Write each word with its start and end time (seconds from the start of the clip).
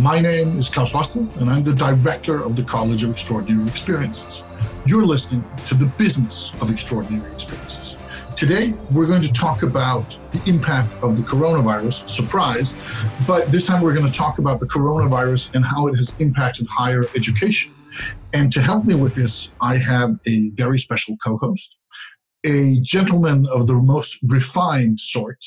My 0.00 0.18
name 0.18 0.56
is 0.56 0.70
Claus 0.70 0.94
Raasted, 0.94 1.36
and 1.36 1.50
I'm 1.50 1.62
the 1.62 1.74
director 1.74 2.42
of 2.42 2.56
the 2.56 2.62
College 2.62 3.04
of 3.04 3.10
Extraordinary 3.10 3.68
Experiences. 3.68 4.42
You're 4.86 5.04
listening 5.04 5.44
to 5.66 5.74
the 5.74 5.84
business 5.84 6.54
of 6.62 6.70
extraordinary 6.70 7.30
experiences. 7.30 7.98
Today, 8.34 8.72
we're 8.92 9.06
going 9.06 9.20
to 9.20 9.32
talk 9.34 9.62
about 9.62 10.16
the 10.30 10.42
impact 10.48 10.90
of 11.02 11.18
the 11.18 11.22
coronavirus, 11.22 12.08
surprise, 12.08 12.76
but 13.26 13.52
this 13.52 13.66
time 13.66 13.82
we're 13.82 13.92
going 13.92 14.06
to 14.06 14.12
talk 14.12 14.38
about 14.38 14.58
the 14.58 14.66
coronavirus 14.66 15.54
and 15.54 15.66
how 15.66 15.86
it 15.88 15.96
has 15.96 16.16
impacted 16.18 16.66
higher 16.70 17.04
education. 17.14 17.74
And 18.32 18.50
to 18.54 18.62
help 18.62 18.86
me 18.86 18.94
with 18.94 19.14
this, 19.14 19.50
I 19.60 19.76
have 19.76 20.18
a 20.26 20.48
very 20.54 20.78
special 20.78 21.18
co 21.22 21.36
host, 21.36 21.78
a 22.44 22.78
gentleman 22.80 23.46
of 23.52 23.66
the 23.66 23.74
most 23.74 24.18
refined 24.22 24.98
sort, 25.00 25.38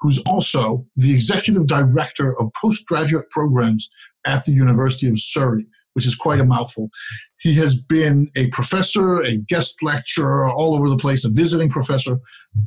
who's 0.00 0.22
also 0.26 0.86
the 0.96 1.14
executive 1.14 1.66
director 1.66 2.38
of 2.40 2.50
postgraduate 2.60 3.30
programs 3.30 3.90
at 4.26 4.44
the 4.44 4.52
University 4.52 5.08
of 5.08 5.20
Surrey, 5.20 5.66
which 5.94 6.06
is 6.06 6.16
quite 6.16 6.40
a 6.40 6.44
mouthful. 6.44 6.90
He 7.38 7.54
has 7.54 7.80
been 7.80 8.28
a 8.36 8.48
professor, 8.50 9.22
a 9.22 9.36
guest 9.36 9.82
lecturer 9.82 10.50
all 10.50 10.74
over 10.74 10.88
the 10.88 10.96
place, 10.96 11.24
a 11.24 11.30
visiting 11.30 11.70
professor 11.70 12.18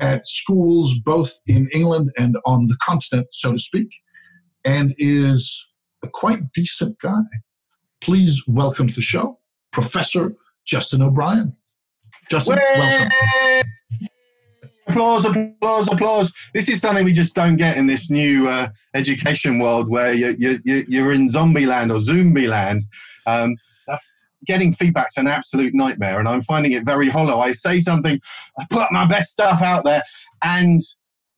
at 0.02 0.28
schools 0.28 0.98
both 1.00 1.32
in 1.46 1.70
England 1.74 2.12
and 2.18 2.38
on 2.46 2.68
the 2.68 2.78
continent, 2.82 3.28
so 3.32 3.52
to 3.52 3.60
speak, 3.60 3.90
and 4.66 4.96
is 4.98 5.68
a 6.04 6.08
quite 6.08 6.52
decent 6.54 6.98
guy. 7.02 7.22
Please 8.02 8.44
welcome 8.48 8.88
to 8.88 8.94
the 8.94 9.02
show, 9.02 9.40
Professor 9.72 10.36
Justin 10.66 11.02
O'Brien. 11.02 11.56
Justin, 12.30 12.60
welcome. 12.78 13.10
Applause, 14.88 15.26
applause, 15.26 15.92
applause. 15.92 16.34
This 16.54 16.70
is 16.70 16.82
something 16.82 17.06
we 17.06 17.14
just 17.14 17.36
don't 17.36 17.56
get 17.56 17.78
in 17.78 17.88
this 17.88 18.10
new 18.10 18.50
uh, 18.50 18.68
education 18.94 19.60
world 19.60 19.90
where 19.90 20.14
you're, 20.14 20.36
you're, 20.64 20.84
you're 20.88 21.12
in 21.14 21.30
zombie 21.30 21.66
land 21.66 21.92
or 21.92 22.02
zombie 22.02 22.48
land. 22.48 22.82
Um, 23.26 23.56
getting 24.46 24.72
feedback's 24.72 25.18
an 25.18 25.28
absolute 25.28 25.74
nightmare, 25.74 26.20
and 26.20 26.28
I'm 26.28 26.42
finding 26.42 26.74
it 26.74 26.86
very 26.86 27.10
hollow. 27.10 27.40
I 27.40 27.54
say 27.54 27.80
something, 27.80 28.20
I 28.60 28.66
put 28.70 28.92
my 28.92 29.06
best 29.06 29.32
stuff 29.32 29.62
out 29.62 29.86
there, 29.86 30.04
and 30.44 30.82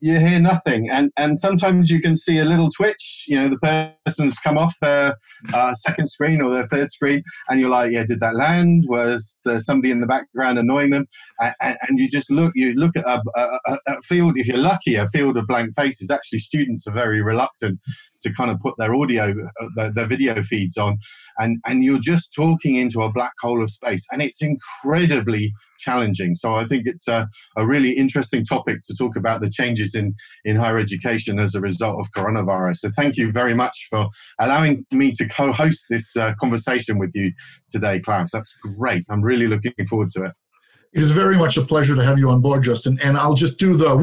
you 0.06 0.20
hear 0.20 0.40
nothing. 0.40 0.88
And 0.92 1.12
and 1.18 1.40
sometimes 1.40 1.90
you 1.90 2.00
can 2.00 2.16
see 2.16 2.38
a 2.38 2.46
little 2.46 2.70
twitch. 2.70 3.26
You 3.28 3.40
know, 3.40 3.50
the 3.50 3.92
person's 4.06 4.38
come 4.38 4.56
off 4.56 4.76
their 4.80 5.16
uh, 5.52 5.74
second 5.74 6.08
screen 6.08 6.42
or 6.42 6.52
their 6.52 6.68
third 6.68 6.92
screen, 6.92 7.24
and 7.50 7.60
you're 7.60 7.72
like, 7.72 7.92
yeah, 7.92 8.04
did 8.08 8.20
that 8.20 8.36
land? 8.36 8.84
Was 8.88 9.36
there 9.46 9.60
somebody 9.60 9.90
in 9.90 10.02
the 10.02 10.08
background 10.08 10.60
annoying 10.60 10.92
them? 10.92 11.08
And, 11.42 11.78
and 11.82 12.00
you 12.00 12.08
just 12.08 12.30
look, 12.30 12.52
you 12.54 12.76
look 12.76 12.96
at 12.96 13.06
a, 13.06 13.20
a, 13.36 13.78
a, 13.88 14.02
field. 14.04 14.34
If 14.36 14.48
you're 14.48 14.58
lucky, 14.58 14.94
a 14.94 15.08
field 15.08 15.38
of 15.38 15.48
blank 15.48 15.74
faces. 15.76 16.12
Actually, 16.12 16.40
students 16.40 16.86
are 16.86 16.94
very 16.94 17.24
reluctant 17.24 17.80
to 18.26 18.34
kind 18.34 18.52
of 18.52 18.58
put 18.60 18.74
their 18.78 18.94
audio, 19.02 19.26
uh, 19.62 19.68
their, 19.76 19.92
their 19.96 20.08
video 20.14 20.36
feeds 20.52 20.78
on, 20.78 20.98
and 21.42 21.52
and 21.68 21.84
you're 21.86 22.06
just 22.14 22.34
talking 22.34 22.76
into 22.84 23.00
a 23.04 23.12
black 23.18 23.34
hole 23.44 23.62
of 23.64 23.70
space, 23.70 24.04
and 24.12 24.22
it's 24.22 24.42
incredibly 24.42 25.54
challenging. 25.78 26.36
So 26.36 26.56
I 26.56 26.66
think 26.66 26.84
it's 26.86 27.08
a, 27.08 27.28
a 27.58 27.66
really 27.66 27.92
interesting 27.92 28.44
topic 28.46 28.78
to 28.88 28.96
talk 28.96 29.16
about 29.16 29.42
the 29.42 29.50
changes 29.50 29.94
in, 29.94 30.16
in 30.46 30.56
higher 30.56 30.78
education 30.78 31.40
as 31.40 31.54
a 31.56 31.62
result 31.62 32.00
of 32.00 32.12
coronavirus. 32.12 32.78
So 32.78 32.90
thank 32.96 33.18
you 33.18 33.32
very 33.32 33.54
much 33.54 33.88
for 33.90 34.08
allowing 34.40 34.86
me 34.92 35.12
to 35.14 35.28
co-host 35.28 35.86
this 35.90 36.16
uh, 36.16 36.34
conversation 36.40 36.98
with 36.98 37.12
you 37.14 37.32
today, 37.70 38.00
Claus. 38.00 38.30
That's 38.32 38.56
great. 38.78 39.04
I'm 39.10 39.22
really 39.22 39.48
looking 39.48 39.74
forward 39.90 40.12
to 40.16 40.24
it. 40.24 40.32
It 40.94 41.02
is 41.02 41.12
very 41.12 41.38
much 41.38 41.58
a 41.58 41.62
pleasure 41.62 41.96
to 41.96 42.04
have 42.04 42.18
you 42.18 42.30
on 42.30 42.42
board, 42.42 42.64
Justin. 42.64 42.98
And 43.04 43.18
I'll 43.18 43.34
just 43.46 43.58
do 43.58 43.76
the 43.76 43.98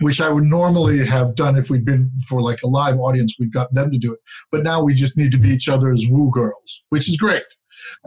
which 0.00 0.20
I 0.20 0.28
would 0.28 0.44
normally 0.44 1.04
have 1.06 1.34
done 1.34 1.56
if 1.56 1.70
we'd 1.70 1.84
been 1.84 2.10
for 2.28 2.42
like 2.42 2.62
a 2.62 2.68
live 2.68 2.98
audience. 2.98 3.36
We've 3.38 3.52
got 3.52 3.72
them 3.74 3.90
to 3.90 3.98
do 3.98 4.12
it, 4.12 4.20
but 4.50 4.62
now 4.62 4.82
we 4.82 4.94
just 4.94 5.16
need 5.16 5.32
to 5.32 5.38
be 5.38 5.50
each 5.50 5.68
other's 5.68 6.06
woo 6.10 6.30
girls, 6.32 6.84
which 6.90 7.08
is 7.08 7.16
great. 7.16 7.44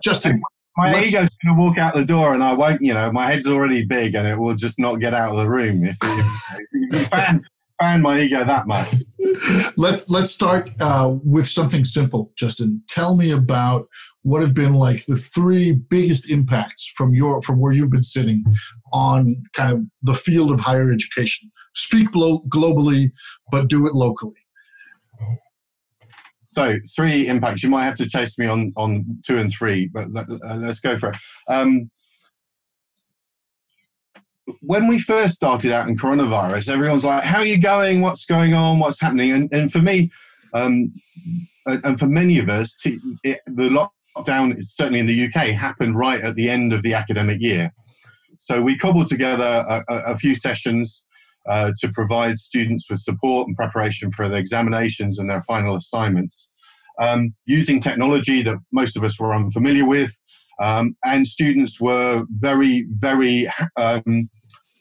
Justin, 0.04 0.42
my 0.78 1.04
ego's 1.04 1.30
going 1.44 1.56
to 1.56 1.62
walk 1.62 1.78
out 1.78 1.96
the 1.96 2.06
door 2.06 2.34
and 2.34 2.44
I 2.44 2.54
won't, 2.54 2.82
you 2.82 2.94
know, 2.94 3.12
my 3.12 3.28
head's 3.28 3.48
already 3.48 3.86
big 3.86 4.16
and 4.16 4.28
it 4.28 4.38
will 4.38 4.56
just 4.56 4.80
not 4.80 4.96
get 4.96 5.14
out 5.14 5.32
of 5.32 5.38
the 5.38 5.50
room 5.50 5.86
if, 5.86 5.98
if, 6.02 6.28
if 6.72 7.08
fan, 7.10 7.46
fan 7.80 8.02
my 8.02 8.20
ego 8.20 8.44
that 8.44 8.68
much. 8.68 8.94
Let's 9.78 10.10
let's 10.10 10.32
start 10.32 10.70
uh, 10.82 11.16
with 11.24 11.48
something 11.48 11.86
simple, 11.86 12.32
Justin. 12.36 12.82
Tell 12.88 13.16
me 13.16 13.32
about 13.32 13.88
what 14.24 14.42
have 14.42 14.54
been 14.54 14.74
like 14.74 15.06
the 15.06 15.16
three 15.16 15.74
biggest 15.74 16.30
impacts 16.30 16.92
from 16.96 17.14
your 17.14 17.42
from 17.42 17.60
where 17.60 17.72
you've 17.72 17.92
been 17.92 18.04
sitting 18.04 18.44
on 18.92 19.36
kind 19.54 19.72
of 19.72 19.86
the 20.02 20.14
field 20.14 20.52
of 20.52 20.60
higher 20.60 20.92
education. 20.92 21.52
Speak 21.76 22.12
globally, 22.12 23.12
but 23.52 23.70
do 23.70 23.86
it 23.88 23.94
locally. 23.94 24.34
So 26.48 26.78
three 26.96 27.28
impacts. 27.28 27.62
You 27.62 27.70
might 27.70 27.84
have 27.84 27.96
to 27.96 28.10
chase 28.10 28.38
me 28.38 28.48
on 28.48 28.74
on 28.76 29.20
two 29.26 29.38
and 29.38 29.52
three, 29.52 29.88
but 29.88 30.10
let, 30.12 30.28
us 30.30 30.40
uh, 30.44 30.74
go 30.82 30.98
for 30.98 31.10
it. 31.10 31.18
Um, 31.48 31.92
when 34.62 34.88
we 34.88 35.00
first 35.00 35.36
started 35.36 35.72
out 35.72 35.88
in 35.88 35.98
coronavirus, 35.98 36.70
everyone's 36.70 37.06
like, 37.06 37.24
"How 37.24 37.40
are 37.40 37.46
you 37.46 37.60
going? 37.60 38.02
What's 38.02 38.26
going 38.26 38.54
on? 38.54 38.80
What's 38.80 39.00
happening?" 39.00 39.32
And, 39.32 39.54
and 39.54 39.72
for 39.72 39.80
me, 39.80 40.12
um, 40.54 40.94
and 41.66 42.00
for 42.00 42.08
many 42.08 42.40
of 42.40 42.50
us, 42.50 42.76
it, 43.24 43.42
the 43.46 43.90
lockdown, 44.18 44.56
certainly 44.66 45.00
in 45.00 45.06
the 45.06 45.26
UK, 45.26 45.50
happened 45.50 45.96
right 45.96 46.22
at 46.22 46.36
the 46.36 46.50
end 46.50 46.74
of 46.74 46.84
the 46.84 46.94
academic 46.94 47.42
year. 47.42 47.74
So 48.38 48.62
we 48.62 48.78
cobbled 48.78 49.08
together 49.08 49.66
a, 49.68 49.84
a 49.90 50.18
few 50.18 50.34
sessions 50.34 51.04
uh, 51.48 51.72
to 51.80 51.90
provide 51.90 52.38
students 52.38 52.90
with 52.90 53.00
support 53.00 53.48
and 53.48 53.56
preparation 53.56 54.12
for 54.12 54.30
their 54.30 54.40
examinations 54.40 55.20
and 55.20 55.30
their 55.30 55.42
final 55.42 55.76
assignments 55.76 56.50
um, 57.00 57.34
using 57.46 57.80
technology 57.80 58.44
that 58.44 58.58
most 58.72 58.96
of 58.98 59.04
us 59.04 59.20
were 59.20 59.34
unfamiliar 59.34 59.86
with. 59.86 60.18
Um, 60.62 60.96
and 61.06 61.26
students 61.26 61.80
were 61.80 62.26
very, 62.30 62.86
very 62.92 63.48
um, 63.78 64.30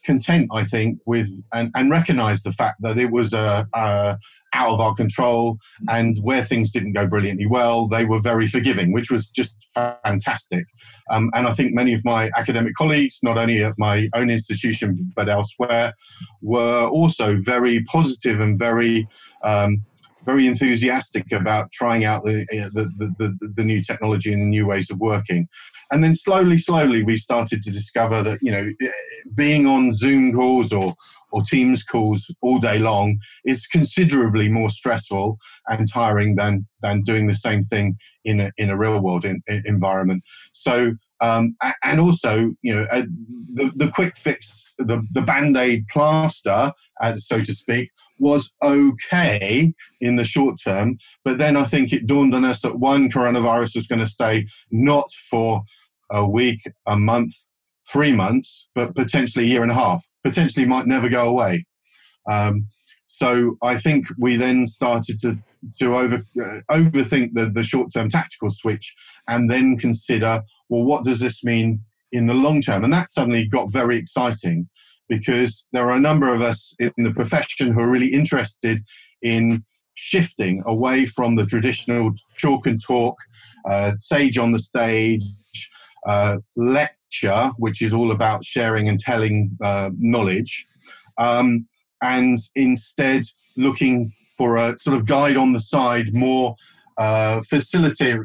content, 0.08 0.48
I 0.60 0.64
think, 0.64 0.98
with 1.12 1.30
and, 1.52 1.70
and 1.76 1.90
recognized 1.90 2.44
the 2.44 2.56
fact 2.60 2.76
that 2.84 2.96
it 2.98 3.10
was 3.18 3.28
a, 3.32 3.66
a 3.74 4.18
out 4.54 4.70
of 4.70 4.80
our 4.80 4.94
control 4.94 5.58
and 5.88 6.16
where 6.28 6.42
things 6.42 6.72
didn't 6.72 6.94
go 6.94 7.06
brilliantly 7.06 7.46
well, 7.46 7.86
they 7.86 8.04
were 8.06 8.22
very 8.32 8.46
forgiving, 8.46 8.92
which 8.96 9.10
was 9.10 9.28
just 9.28 9.54
fantastic. 9.74 10.64
Um, 11.10 11.30
and 11.34 11.46
I 11.46 11.52
think 11.52 11.74
many 11.74 11.92
of 11.92 12.02
my 12.04 12.30
academic 12.34 12.74
colleagues, 12.74 13.18
not 13.22 13.36
only 13.36 13.62
at 13.62 13.74
my 13.76 14.08
own 14.14 14.30
institution 14.30 15.12
but 15.14 15.28
elsewhere, 15.28 15.92
were 16.40 16.86
also 16.98 17.36
very 17.54 17.84
positive 17.84 18.40
and 18.40 18.58
very 18.58 19.06
um, 19.44 19.82
very 20.24 20.46
enthusiastic 20.46 21.26
about 21.32 21.70
trying 21.72 22.04
out 22.04 22.22
the, 22.24 22.44
the, 22.74 22.84
the, 22.98 23.08
the, 23.18 23.48
the 23.58 23.64
new 23.64 23.80
technology 23.82 24.30
and 24.32 24.42
the 24.42 24.52
new 24.56 24.66
ways 24.66 24.90
of 24.90 25.00
working. 25.00 25.48
And 25.90 26.04
then 26.04 26.14
slowly, 26.14 26.58
slowly, 26.58 27.02
we 27.02 27.16
started 27.16 27.62
to 27.62 27.70
discover 27.70 28.22
that, 28.22 28.38
you 28.42 28.52
know, 28.52 28.70
being 29.34 29.66
on 29.66 29.94
Zoom 29.94 30.32
calls 30.32 30.72
or, 30.72 30.94
or 31.32 31.42
Teams 31.42 31.82
calls 31.82 32.30
all 32.42 32.58
day 32.58 32.78
long 32.78 33.18
is 33.44 33.66
considerably 33.66 34.48
more 34.48 34.70
stressful 34.70 35.38
and 35.68 35.90
tiring 35.90 36.36
than, 36.36 36.66
than 36.82 37.02
doing 37.02 37.26
the 37.26 37.34
same 37.34 37.62
thing 37.62 37.96
in 38.24 38.40
a, 38.40 38.52
in 38.58 38.70
a 38.70 38.76
real 38.76 38.98
world 39.00 39.24
in, 39.24 39.42
in 39.46 39.62
environment. 39.64 40.22
So, 40.52 40.92
um, 41.20 41.56
and 41.82 42.00
also, 42.00 42.52
you 42.62 42.74
know, 42.74 42.86
uh, 42.90 43.02
the, 43.54 43.72
the 43.74 43.90
quick 43.90 44.16
fix, 44.16 44.74
the, 44.78 45.02
the 45.12 45.22
band 45.22 45.56
aid 45.56 45.86
plaster, 45.88 46.72
uh, 47.00 47.16
so 47.16 47.40
to 47.40 47.54
speak, 47.54 47.90
was 48.20 48.52
okay 48.62 49.72
in 50.00 50.16
the 50.16 50.24
short 50.24 50.60
term. 50.62 50.98
But 51.24 51.38
then 51.38 51.56
I 51.56 51.64
think 51.64 51.92
it 51.92 52.06
dawned 52.06 52.34
on 52.34 52.44
us 52.44 52.62
that 52.62 52.78
one, 52.78 53.10
coronavirus 53.10 53.76
was 53.76 53.86
going 53.86 54.00
to 54.00 54.06
stay 54.06 54.46
not 54.70 55.10
for 55.30 55.62
a 56.10 56.26
week, 56.26 56.60
a 56.86 56.98
month, 56.98 57.32
three 57.90 58.12
months, 58.12 58.68
but 58.74 58.94
potentially 58.94 59.44
a 59.44 59.48
year 59.48 59.62
and 59.62 59.70
a 59.70 59.74
half, 59.74 60.04
potentially 60.24 60.66
might 60.66 60.86
never 60.86 61.08
go 61.08 61.28
away. 61.28 61.64
Um, 62.28 62.66
so 63.06 63.56
I 63.62 63.78
think 63.78 64.06
we 64.18 64.36
then 64.36 64.66
started 64.66 65.18
to 65.20 65.34
to 65.80 65.96
over 65.96 66.16
uh, 66.16 66.60
overthink 66.70 67.30
the, 67.32 67.50
the 67.50 67.62
short 67.62 67.92
term 67.92 68.10
tactical 68.10 68.50
switch, 68.50 68.94
and 69.26 69.50
then 69.50 69.76
consider 69.76 70.42
well, 70.68 70.84
what 70.84 71.04
does 71.04 71.20
this 71.20 71.42
mean 71.42 71.80
in 72.12 72.26
the 72.26 72.34
long 72.34 72.60
term? 72.60 72.84
And 72.84 72.92
that 72.92 73.10
suddenly 73.10 73.46
got 73.46 73.72
very 73.72 73.96
exciting 73.96 74.68
because 75.08 75.66
there 75.72 75.88
are 75.88 75.96
a 75.96 76.00
number 76.00 76.32
of 76.32 76.42
us 76.42 76.74
in 76.78 76.92
the 76.98 77.12
profession 77.12 77.72
who 77.72 77.80
are 77.80 77.90
really 77.90 78.12
interested 78.12 78.84
in 79.22 79.64
shifting 79.94 80.62
away 80.66 81.06
from 81.06 81.34
the 81.34 81.46
traditional 81.46 82.12
chalk 82.36 82.66
and 82.66 82.80
talk, 82.80 83.16
uh, 83.68 83.92
sage 83.98 84.38
on 84.38 84.52
the 84.52 84.58
stage, 84.58 85.22
uh, 86.06 86.36
lecture, 86.56 87.50
which 87.56 87.82
is 87.82 87.92
all 87.92 88.10
about 88.10 88.44
sharing 88.44 88.88
and 88.88 88.98
telling 88.98 89.56
uh, 89.62 89.90
knowledge, 89.98 90.66
um, 91.18 91.66
and 92.02 92.38
instead 92.54 93.24
looking 93.56 94.12
for 94.36 94.56
a 94.56 94.78
sort 94.78 94.96
of 94.96 95.04
guide 95.06 95.36
on 95.36 95.52
the 95.52 95.60
side, 95.60 96.14
more 96.14 96.54
uh, 96.96 97.40
facilitating 97.48 98.24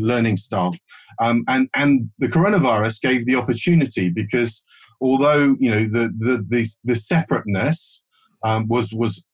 learning 0.00 0.36
style. 0.36 0.74
Um, 1.20 1.44
and, 1.48 1.68
and 1.74 2.10
the 2.18 2.28
coronavirus 2.28 3.00
gave 3.00 3.26
the 3.26 3.34
opportunity 3.34 4.08
because 4.08 4.62
although 5.00 5.56
you 5.58 5.70
know 5.70 5.84
the 5.84 6.12
the 6.18 6.44
the, 6.48 6.68
the 6.84 6.94
separateness 6.94 8.02
um, 8.42 8.68
was 8.68 8.92
was 8.92 9.24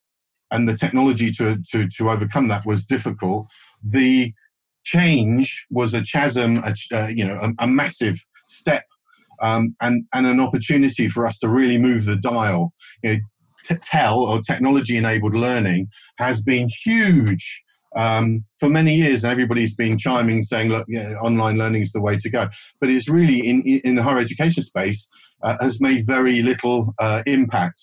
and 0.51 0.69
the 0.69 0.75
technology 0.75 1.31
to, 1.33 1.61
to, 1.71 1.89
to 1.89 2.11
overcome 2.11 2.49
that 2.49 2.65
was 2.67 2.87
difficult. 2.87 3.47
The 3.83 4.33
change 4.87 5.67
was 5.71 5.93
a 5.93 6.03
chasm, 6.03 6.63
a, 6.65 6.75
uh, 6.95 7.09
you 7.09 7.25
know, 7.27 7.39
a, 7.43 7.65
a 7.65 7.67
massive 7.67 8.17
step 8.47 8.85
um, 9.43 9.75
and, 9.83 10.05
and 10.15 10.27
an 10.27 10.41
opportunity 10.41 11.09
for 11.09 11.27
us 11.27 11.39
to 11.39 11.49
really 11.49 11.77
move 11.77 12.07
the 12.07 12.17
dial. 12.17 12.73
You 13.03 13.15
know, 13.15 13.19
t- 13.65 14.09
or 14.09 14.41
technology 14.41 14.97
enabled 14.97 15.35
learning 15.35 15.89
has 16.19 16.41
been 16.43 16.69
huge 16.85 17.63
um, 17.97 18.45
for 18.61 18.69
many 18.69 18.95
years, 18.95 19.25
and 19.25 19.33
everybody's 19.33 19.75
been 19.75 19.99
chiming 19.99 20.43
saying, 20.45 20.69
look, 20.69 20.87
yeah, 20.89 21.15
online 21.21 21.59
learning 21.59 21.83
is 21.83 21.93
the 21.93 22.01
way 22.01 22.17
to 22.17 22.31
go. 22.31 22.49
But 22.81 22.91
it's 22.91 23.09
really 23.09 23.41
in, 23.41 23.63
in 23.63 23.97
the 23.97 24.03
higher 24.03 24.19
education 24.19 24.63
space 24.63 25.09
uh, 25.43 25.57
has 25.61 25.81
made 25.81 26.07
very 26.07 26.43
little 26.43 26.95
uh, 27.01 27.23
impact. 27.27 27.81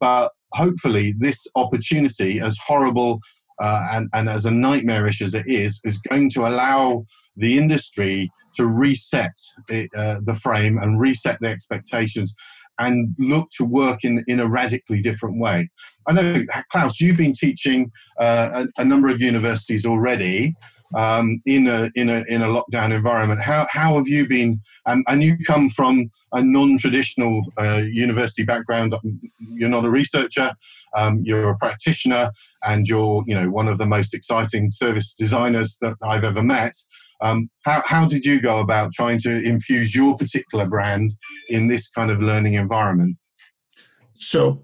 But 0.00 0.32
hopefully, 0.52 1.14
this 1.18 1.46
opportunity, 1.54 2.40
as 2.40 2.56
horrible 2.66 3.20
uh, 3.60 3.88
and, 3.92 4.08
and 4.12 4.28
as 4.28 4.46
a 4.46 4.50
nightmarish 4.50 5.22
as 5.22 5.34
it 5.34 5.46
is, 5.46 5.80
is 5.84 5.98
going 5.98 6.30
to 6.30 6.46
allow 6.46 7.04
the 7.36 7.58
industry 7.58 8.30
to 8.56 8.66
reset 8.66 9.36
it, 9.68 9.90
uh, 9.96 10.20
the 10.24 10.34
frame 10.34 10.78
and 10.78 11.00
reset 11.00 11.38
the 11.40 11.48
expectations 11.48 12.34
and 12.78 13.14
look 13.18 13.48
to 13.56 13.64
work 13.64 14.04
in, 14.04 14.22
in 14.26 14.40
a 14.40 14.48
radically 14.48 15.00
different 15.00 15.38
way. 15.38 15.68
I 16.06 16.12
know, 16.12 16.42
Claus, 16.70 17.00
you've 17.00 17.16
been 17.16 17.32
teaching 17.32 17.90
uh, 18.20 18.64
a, 18.76 18.82
a, 18.82 18.84
number 18.84 19.08
of 19.08 19.20
universities 19.20 19.86
already 19.86 20.54
um, 20.94 21.40
in, 21.46 21.66
a, 21.66 21.90
in, 21.94 22.08
a, 22.08 22.24
in 22.28 22.42
a 22.42 22.46
lockdown 22.46 22.92
environment. 22.92 23.40
How, 23.40 23.66
how 23.70 23.96
have 23.96 24.08
you 24.08 24.26
been? 24.26 24.60
Um, 24.86 25.04
and 25.08 25.22
you 25.22 25.36
come 25.46 25.68
from 25.68 26.10
a 26.32 26.42
non 26.42 26.78
traditional 26.78 27.42
uh, 27.58 27.82
university 27.90 28.44
background. 28.44 28.94
You're 29.38 29.68
not 29.68 29.84
a 29.84 29.90
researcher, 29.90 30.52
um, 30.94 31.22
you're 31.24 31.50
a 31.50 31.58
practitioner, 31.58 32.30
and 32.64 32.86
you're 32.86 33.24
you 33.26 33.34
know, 33.34 33.50
one 33.50 33.68
of 33.68 33.78
the 33.78 33.86
most 33.86 34.14
exciting 34.14 34.70
service 34.70 35.14
designers 35.14 35.76
that 35.80 35.96
I've 36.02 36.24
ever 36.24 36.42
met. 36.42 36.74
Um, 37.22 37.48
how, 37.64 37.82
how 37.86 38.06
did 38.06 38.24
you 38.24 38.40
go 38.40 38.60
about 38.60 38.92
trying 38.92 39.18
to 39.20 39.42
infuse 39.42 39.94
your 39.94 40.16
particular 40.16 40.66
brand 40.66 41.14
in 41.48 41.66
this 41.66 41.88
kind 41.88 42.10
of 42.10 42.20
learning 42.20 42.54
environment? 42.54 43.16
So 44.18 44.62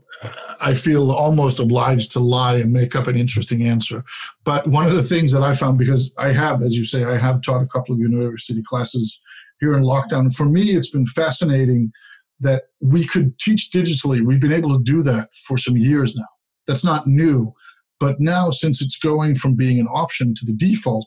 I 0.61 0.75
feel 0.75 1.11
almost 1.11 1.59
obliged 1.59 2.13
to 2.13 2.21
lie 2.21 2.57
and 2.57 2.73
make 2.73 2.95
up 2.95 3.07
an 3.07 3.17
interesting 3.17 3.63
answer. 3.63 4.05
But 4.45 4.67
one 4.67 4.87
of 4.87 4.95
the 4.95 5.03
things 5.03 5.33
that 5.33 5.43
I 5.43 5.55
found, 5.55 5.79
because 5.79 6.13
I 6.19 6.29
have, 6.29 6.63
as 6.63 6.77
you 6.77 6.85
say, 6.85 7.05
I 7.05 7.17
have 7.17 7.43
taught 7.43 7.63
a 7.63 7.67
couple 7.67 7.95
of 7.95 8.01
university 8.01 8.63
classes 8.63 9.21
here 9.61 9.75
in 9.75 9.83
lockdown. 9.83 10.35
For 10.35 10.45
me, 10.47 10.71
it's 10.71 10.91
been 10.91 11.07
fascinating 11.07 11.93
that 12.41 12.65
we 12.81 13.07
could 13.07 13.39
teach 13.39 13.71
digitally. 13.73 14.25
We've 14.25 14.41
been 14.41 14.53
able 14.53 14.77
to 14.77 14.83
do 14.83 15.03
that 15.05 15.29
for 15.47 15.57
some 15.57 15.77
years 15.77 16.17
now. 16.17 16.27
That's 16.67 16.85
not 16.85 17.07
new. 17.07 17.53
But 18.01 18.21
now, 18.21 18.51
since 18.51 18.83
it's 18.83 18.99
going 18.99 19.37
from 19.37 19.55
being 19.55 19.79
an 19.79 19.87
option 19.87 20.35
to 20.35 20.45
the 20.45 20.53
default, 20.53 21.07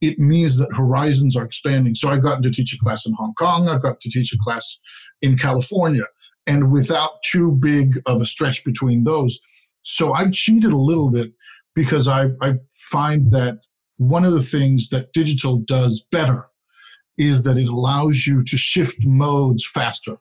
it 0.00 0.18
means 0.18 0.56
that 0.58 0.72
horizons 0.74 1.36
are 1.36 1.44
expanding. 1.44 1.94
So 1.94 2.08
I've 2.08 2.22
gotten 2.22 2.42
to 2.44 2.50
teach 2.50 2.74
a 2.74 2.78
class 2.78 3.06
in 3.06 3.12
Hong 3.14 3.34
Kong, 3.34 3.68
I've 3.68 3.82
got 3.82 4.00
to 4.00 4.10
teach 4.10 4.32
a 4.32 4.38
class 4.42 4.78
in 5.20 5.36
California, 5.36 6.04
and 6.46 6.72
without 6.72 7.22
too 7.24 7.52
big 7.52 8.00
of 8.06 8.20
a 8.20 8.26
stretch 8.26 8.64
between 8.64 9.04
those. 9.04 9.38
So 9.82 10.12
I've 10.12 10.32
cheated 10.32 10.72
a 10.72 10.78
little 10.78 11.10
bit 11.10 11.32
because 11.74 12.08
I, 12.08 12.30
I 12.40 12.54
find 12.72 13.30
that 13.32 13.60
one 13.98 14.24
of 14.24 14.32
the 14.32 14.42
things 14.42 14.88
that 14.90 15.12
digital 15.12 15.58
does 15.58 16.04
better 16.10 16.46
is 17.18 17.42
that 17.42 17.58
it 17.58 17.68
allows 17.68 18.26
you 18.26 18.42
to 18.44 18.56
shift 18.56 19.04
modes 19.04 19.66
faster. 19.66 20.16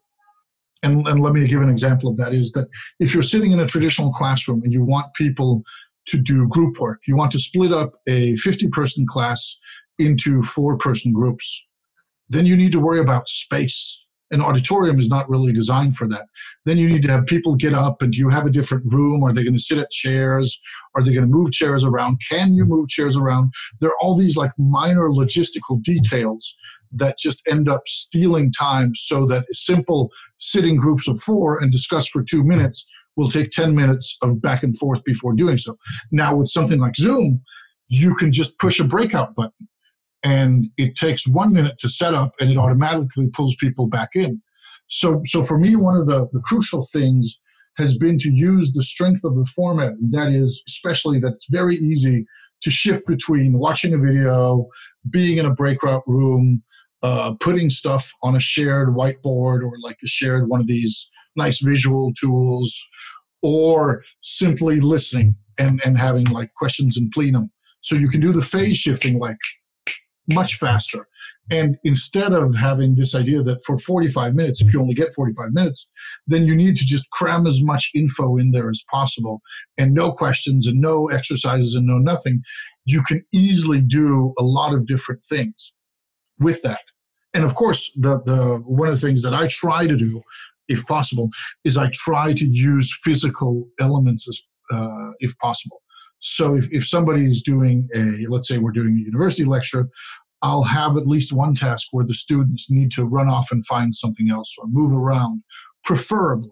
And, 0.83 1.07
and 1.07 1.21
let 1.21 1.33
me 1.33 1.47
give 1.47 1.61
an 1.61 1.69
example 1.69 2.09
of 2.09 2.17
that 2.17 2.33
is 2.33 2.53
that 2.53 2.67
if 2.99 3.13
you're 3.13 3.23
sitting 3.23 3.51
in 3.51 3.59
a 3.59 3.65
traditional 3.65 4.13
classroom 4.13 4.61
and 4.63 4.71
you 4.71 4.83
want 4.83 5.13
people 5.13 5.63
to 6.09 6.21
do 6.21 6.47
group 6.47 6.79
work. 6.79 7.01
You 7.07 7.15
want 7.15 7.31
to 7.33 7.39
split 7.39 7.71
up 7.71 7.93
a 8.07 8.35
50 8.35 8.67
person 8.69 9.05
class 9.07 9.57
into 9.97 10.41
four 10.41 10.77
person 10.77 11.13
groups. 11.13 11.67
Then 12.29 12.45
you 12.45 12.55
need 12.55 12.71
to 12.73 12.79
worry 12.79 12.99
about 12.99 13.29
space. 13.29 14.05
An 14.31 14.41
auditorium 14.41 14.99
is 14.99 15.09
not 15.09 15.29
really 15.29 15.51
designed 15.51 15.95
for 15.95 16.07
that. 16.09 16.25
Then 16.65 16.77
you 16.77 16.87
need 16.87 17.01
to 17.03 17.11
have 17.11 17.25
people 17.25 17.55
get 17.55 17.73
up 17.73 18.01
and 18.01 18.13
do 18.13 18.19
you 18.19 18.29
have 18.29 18.45
a 18.45 18.51
different 18.51 18.91
room? 18.91 19.23
Are 19.23 19.33
they 19.33 19.43
going 19.43 19.55
to 19.55 19.59
sit 19.59 19.77
at 19.77 19.91
chairs? 19.91 20.59
Are 20.95 21.03
they 21.03 21.13
going 21.13 21.27
to 21.27 21.33
move 21.33 21.51
chairs 21.51 21.83
around? 21.83 22.21
Can 22.29 22.53
you 22.53 22.65
move 22.65 22.89
chairs 22.89 23.17
around? 23.17 23.53
There 23.79 23.89
are 23.89 23.99
all 24.01 24.15
these 24.15 24.37
like 24.37 24.51
minor 24.57 25.09
logistical 25.09 25.81
details 25.81 26.55
that 26.91 27.17
just 27.17 27.41
end 27.47 27.69
up 27.69 27.83
stealing 27.87 28.51
time 28.51 28.93
so 28.95 29.25
that 29.27 29.45
simple 29.51 30.11
sitting 30.39 30.77
groups 30.77 31.07
of 31.07 31.19
four 31.21 31.57
and 31.59 31.71
discuss 31.71 32.07
for 32.07 32.23
two 32.23 32.43
minutes 32.43 32.87
will 33.15 33.29
take 33.29 33.51
10 33.51 33.75
minutes 33.75 34.17
of 34.21 34.41
back 34.41 34.63
and 34.63 34.77
forth 34.77 35.03
before 35.03 35.33
doing 35.33 35.57
so. 35.57 35.77
Now, 36.11 36.35
with 36.35 36.47
something 36.47 36.79
like 36.79 36.95
Zoom, 36.95 37.41
you 37.89 38.15
can 38.15 38.31
just 38.31 38.57
push 38.59 38.79
a 38.79 38.83
breakout 38.85 39.35
button 39.35 39.67
and 40.23 40.67
it 40.77 40.95
takes 40.95 41.27
one 41.27 41.53
minute 41.53 41.77
to 41.79 41.89
set 41.89 42.13
up 42.13 42.33
and 42.39 42.51
it 42.51 42.57
automatically 42.57 43.29
pulls 43.29 43.55
people 43.55 43.87
back 43.87 44.09
in. 44.15 44.41
So, 44.87 45.21
so 45.25 45.43
for 45.43 45.57
me, 45.57 45.75
one 45.75 45.95
of 45.95 46.07
the, 46.07 46.27
the 46.33 46.41
crucial 46.45 46.85
things 46.91 47.39
has 47.77 47.97
been 47.97 48.17
to 48.19 48.31
use 48.31 48.73
the 48.73 48.83
strength 48.83 49.23
of 49.23 49.35
the 49.35 49.49
format. 49.55 49.93
That 50.11 50.29
is, 50.29 50.61
especially 50.67 51.19
that 51.19 51.33
it's 51.33 51.47
very 51.49 51.75
easy 51.75 52.25
to 52.61 52.69
shift 52.69 53.07
between 53.07 53.57
watching 53.57 53.93
a 53.93 53.97
video, 53.97 54.67
being 55.09 55.37
in 55.37 55.45
a 55.45 55.53
breakout 55.53 56.03
room, 56.07 56.61
uh, 57.03 57.33
putting 57.39 57.69
stuff 57.69 58.11
on 58.21 58.35
a 58.35 58.39
shared 58.39 58.89
whiteboard 58.89 59.63
or 59.63 59.73
like 59.81 59.97
a 60.03 60.07
shared 60.07 60.49
one 60.49 60.59
of 60.59 60.67
these 60.67 61.09
nice 61.37 61.61
visual 61.61 62.11
tools, 62.19 62.77
or 63.41 64.03
simply 64.21 64.81
listening 64.81 65.35
and, 65.57 65.81
and 65.85 65.97
having 65.97 66.25
like 66.25 66.53
questions 66.55 66.97
in 66.97 67.09
plenum. 67.11 67.49
So 67.81 67.95
you 67.95 68.09
can 68.09 68.19
do 68.19 68.33
the 68.33 68.41
phase 68.41 68.75
shifting 68.75 69.19
like 69.19 69.37
much 70.33 70.55
faster. 70.55 71.07
And 71.51 71.77
instead 71.83 72.33
of 72.33 72.55
having 72.55 72.95
this 72.95 73.15
idea 73.15 73.41
that 73.43 73.63
for 73.65 73.77
45 73.77 74.35
minutes, 74.35 74.61
if 74.61 74.73
you 74.73 74.81
only 74.81 74.93
get 74.93 75.13
45 75.13 75.51
minutes, 75.51 75.89
then 76.27 76.45
you 76.45 76.55
need 76.55 76.77
to 76.77 76.85
just 76.85 77.09
cram 77.11 77.47
as 77.47 77.63
much 77.63 77.89
info 77.95 78.37
in 78.37 78.51
there 78.51 78.69
as 78.69 78.83
possible 78.89 79.41
and 79.77 79.93
no 79.93 80.11
questions 80.11 80.67
and 80.67 80.79
no 80.79 81.07
exercises 81.09 81.75
and 81.75 81.87
no 81.87 81.97
nothing, 81.97 82.41
you 82.85 83.03
can 83.03 83.25
easily 83.33 83.81
do 83.81 84.33
a 84.37 84.43
lot 84.43 84.73
of 84.73 84.87
different 84.87 85.25
things 85.25 85.73
with 86.39 86.61
that. 86.61 86.81
And 87.33 87.43
of 87.43 87.55
course, 87.55 87.91
the, 87.95 88.21
the 88.25 88.61
one 88.65 88.87
of 88.87 88.99
the 88.99 89.07
things 89.07 89.21
that 89.21 89.33
I 89.33 89.47
try 89.47 89.85
to 89.85 89.95
do 89.95 90.23
if 90.69 90.85
possible, 90.85 91.29
is 91.65 91.77
I 91.77 91.89
try 91.91 92.33
to 92.33 92.47
use 92.47 92.97
physical 93.03 93.67
elements 93.79 94.29
as, 94.29 94.41
uh, 94.71 95.11
if 95.19 95.37
possible. 95.39 95.81
So 96.19 96.55
if, 96.55 96.71
if 96.71 96.85
somebody's 96.85 97.43
doing 97.43 97.87
a, 97.95 98.25
let's 98.29 98.47
say 98.47 98.57
we're 98.57 98.71
doing 98.71 98.95
a 98.95 99.05
university 99.05 99.45
lecture, 99.45 99.89
I'll 100.41 100.63
have 100.63 100.95
at 100.97 101.07
least 101.07 101.33
one 101.33 101.55
task 101.55 101.89
where 101.91 102.05
the 102.05 102.13
students 102.13 102.71
need 102.71 102.91
to 102.91 103.05
run 103.05 103.27
off 103.27 103.51
and 103.51 103.65
find 103.65 103.93
something 103.93 104.29
else 104.29 104.53
or 104.57 104.67
move 104.67 104.93
around, 104.93 105.43
preferably. 105.83 106.51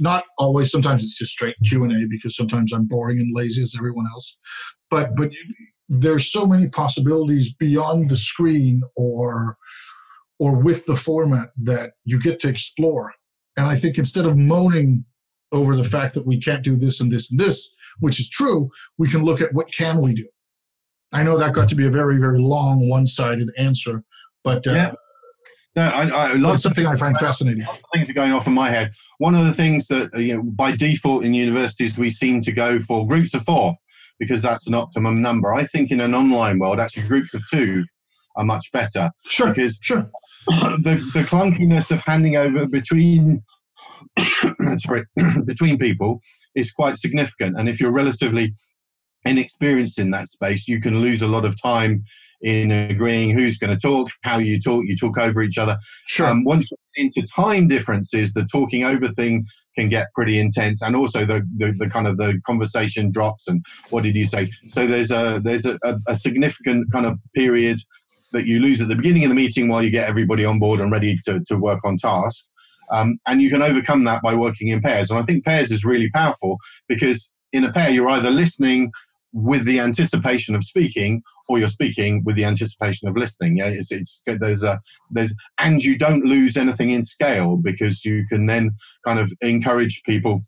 Not 0.00 0.24
always. 0.36 0.70
Sometimes 0.70 1.02
it's 1.02 1.16
just 1.16 1.32
straight 1.32 1.56
Q 1.64 1.84
and 1.84 1.92
A 1.92 2.06
because 2.08 2.36
sometimes 2.36 2.72
I'm 2.72 2.86
boring 2.86 3.18
and 3.18 3.34
lazy 3.34 3.62
as 3.62 3.74
everyone 3.76 4.04
else. 4.12 4.36
But 4.90 5.16
but 5.16 5.30
there's 5.88 6.30
so 6.30 6.46
many 6.46 6.68
possibilities 6.68 7.54
beyond 7.54 8.10
the 8.10 8.18
screen 8.18 8.82
or 8.96 9.56
or 10.38 10.56
with 10.56 10.84
the 10.84 10.96
format 10.96 11.48
that 11.62 11.92
you 12.04 12.20
get 12.20 12.38
to 12.40 12.48
explore. 12.48 13.14
And 13.56 13.66
I 13.66 13.76
think 13.76 13.96
instead 13.96 14.26
of 14.26 14.36
moaning 14.36 15.04
over 15.52 15.74
the 15.74 15.84
fact 15.84 16.14
that 16.14 16.26
we 16.26 16.38
can't 16.38 16.62
do 16.62 16.76
this 16.76 17.00
and 17.00 17.10
this 17.10 17.30
and 17.30 17.40
this, 17.40 17.68
which 18.00 18.20
is 18.20 18.28
true, 18.28 18.70
we 18.96 19.08
can 19.08 19.22
look 19.22 19.40
at 19.40 19.52
what 19.52 19.72
can 19.72 20.00
we 20.00 20.14
do. 20.14 20.26
I 21.12 21.22
know 21.22 21.38
that 21.38 21.54
got 21.54 21.68
to 21.70 21.74
be 21.74 21.86
a 21.86 21.90
very, 21.90 22.18
very 22.18 22.38
long, 22.38 22.88
one-sided 22.88 23.50
answer, 23.56 24.02
but 24.44 24.66
uh, 24.66 24.72
yeah. 24.72 24.92
No, 25.76 25.84
I, 25.84 26.08
I 26.08 26.32
love 26.32 26.60
something 26.60 26.86
I 26.86 26.96
find 26.96 27.16
fascinating. 27.18 27.64
Things 27.94 28.10
are 28.10 28.14
going 28.14 28.32
off 28.32 28.48
in 28.48 28.52
my 28.52 28.68
head. 28.68 28.90
One 29.18 29.36
of 29.36 29.44
the 29.44 29.52
things 29.52 29.86
that 29.86 30.10
uh, 30.14 30.18
you 30.18 30.36
know, 30.36 30.42
by 30.42 30.72
default 30.72 31.24
in 31.24 31.34
universities 31.34 31.96
we 31.96 32.10
seem 32.10 32.40
to 32.42 32.52
go 32.52 32.80
for 32.80 33.06
groups 33.06 33.32
of 33.32 33.44
four 33.44 33.76
because 34.18 34.42
that's 34.42 34.66
an 34.66 34.74
optimum 34.74 35.22
number. 35.22 35.54
I 35.54 35.66
think 35.66 35.92
in 35.92 36.00
an 36.00 36.14
online 36.14 36.58
world, 36.58 36.80
actually 36.80 37.06
groups 37.06 37.32
of 37.32 37.42
two 37.48 37.84
are 38.36 38.44
much 38.44 38.72
better. 38.72 39.10
Sure. 39.26 39.48
Because 39.48 39.78
sure. 39.82 40.08
the, 40.46 41.00
the 41.14 41.22
clunkiness 41.22 41.90
of 41.90 42.00
handing 42.00 42.36
over 42.36 42.66
between 42.66 43.42
sorry 44.78 45.04
between 45.44 45.78
people 45.78 46.20
is 46.58 46.70
quite 46.70 46.96
significant 46.96 47.58
and 47.58 47.68
if 47.68 47.80
you're 47.80 47.92
relatively 47.92 48.52
inexperienced 49.24 49.98
in 49.98 50.10
that 50.10 50.28
space 50.28 50.68
you 50.68 50.80
can 50.80 51.00
lose 51.00 51.22
a 51.22 51.26
lot 51.26 51.44
of 51.44 51.60
time 51.60 52.02
in 52.42 52.70
agreeing 52.70 53.30
who's 53.30 53.58
going 53.58 53.76
to 53.76 53.80
talk 53.80 54.10
how 54.22 54.38
you 54.38 54.60
talk 54.60 54.84
you 54.86 54.96
talk 54.96 55.18
over 55.18 55.42
each 55.42 55.58
other 55.58 55.76
sure. 56.06 56.26
Um, 56.26 56.44
once 56.44 56.70
you're 56.70 57.04
into 57.04 57.26
time 57.34 57.66
differences 57.66 58.32
the 58.32 58.44
talking 58.44 58.84
over 58.84 59.08
thing 59.08 59.46
can 59.76 59.88
get 59.88 60.08
pretty 60.14 60.40
intense 60.40 60.82
and 60.82 60.96
also 60.96 61.24
the, 61.24 61.46
the, 61.56 61.72
the, 61.72 61.88
kind 61.88 62.08
of 62.08 62.16
the 62.16 62.40
conversation 62.44 63.12
drops 63.12 63.46
and 63.46 63.64
what 63.90 64.02
did 64.02 64.16
you 64.16 64.24
say 64.24 64.50
so 64.68 64.86
there's 64.86 65.10
a 65.10 65.40
there's 65.42 65.66
a, 65.66 65.78
a, 65.84 65.96
a 66.08 66.16
significant 66.16 66.90
kind 66.92 67.06
of 67.06 67.18
period 67.34 67.78
that 68.32 68.46
you 68.46 68.60
lose 68.60 68.80
at 68.80 68.88
the 68.88 68.96
beginning 68.96 69.24
of 69.24 69.30
the 69.30 69.34
meeting 69.34 69.68
while 69.68 69.82
you 69.82 69.90
get 69.90 70.08
everybody 70.08 70.44
on 70.44 70.58
board 70.58 70.80
and 70.80 70.92
ready 70.92 71.18
to, 71.24 71.40
to 71.46 71.56
work 71.56 71.80
on 71.84 71.96
task. 71.96 72.44
Um, 72.90 73.18
and 73.26 73.42
you 73.42 73.50
can 73.50 73.62
overcome 73.62 74.04
that 74.04 74.22
by 74.22 74.34
working 74.34 74.68
in 74.68 74.80
pairs. 74.80 75.10
And 75.10 75.18
I 75.18 75.22
think 75.22 75.44
pairs 75.44 75.72
is 75.72 75.84
really 75.84 76.10
powerful 76.10 76.58
because 76.88 77.30
in 77.52 77.64
a 77.64 77.72
pair, 77.72 77.90
you're 77.90 78.08
either 78.08 78.30
listening 78.30 78.92
with 79.32 79.64
the 79.64 79.80
anticipation 79.80 80.54
of 80.54 80.64
speaking 80.64 81.22
or 81.48 81.58
you're 81.58 81.68
speaking 81.68 82.22
with 82.24 82.36
the 82.36 82.44
anticipation 82.44 83.08
of 83.08 83.16
listening. 83.16 83.56
Yeah, 83.56 83.68
it's, 83.68 83.90
it's 83.90 84.20
there's 84.26 84.62
a 84.62 84.80
there's 85.10 85.34
and 85.58 85.82
you 85.82 85.96
don't 85.96 86.24
lose 86.24 86.56
anything 86.56 86.90
in 86.90 87.02
scale 87.02 87.56
because 87.56 88.04
you 88.04 88.26
can 88.28 88.46
then 88.46 88.70
kind 89.04 89.18
of 89.18 89.32
encourage 89.40 90.02
people 90.04 90.42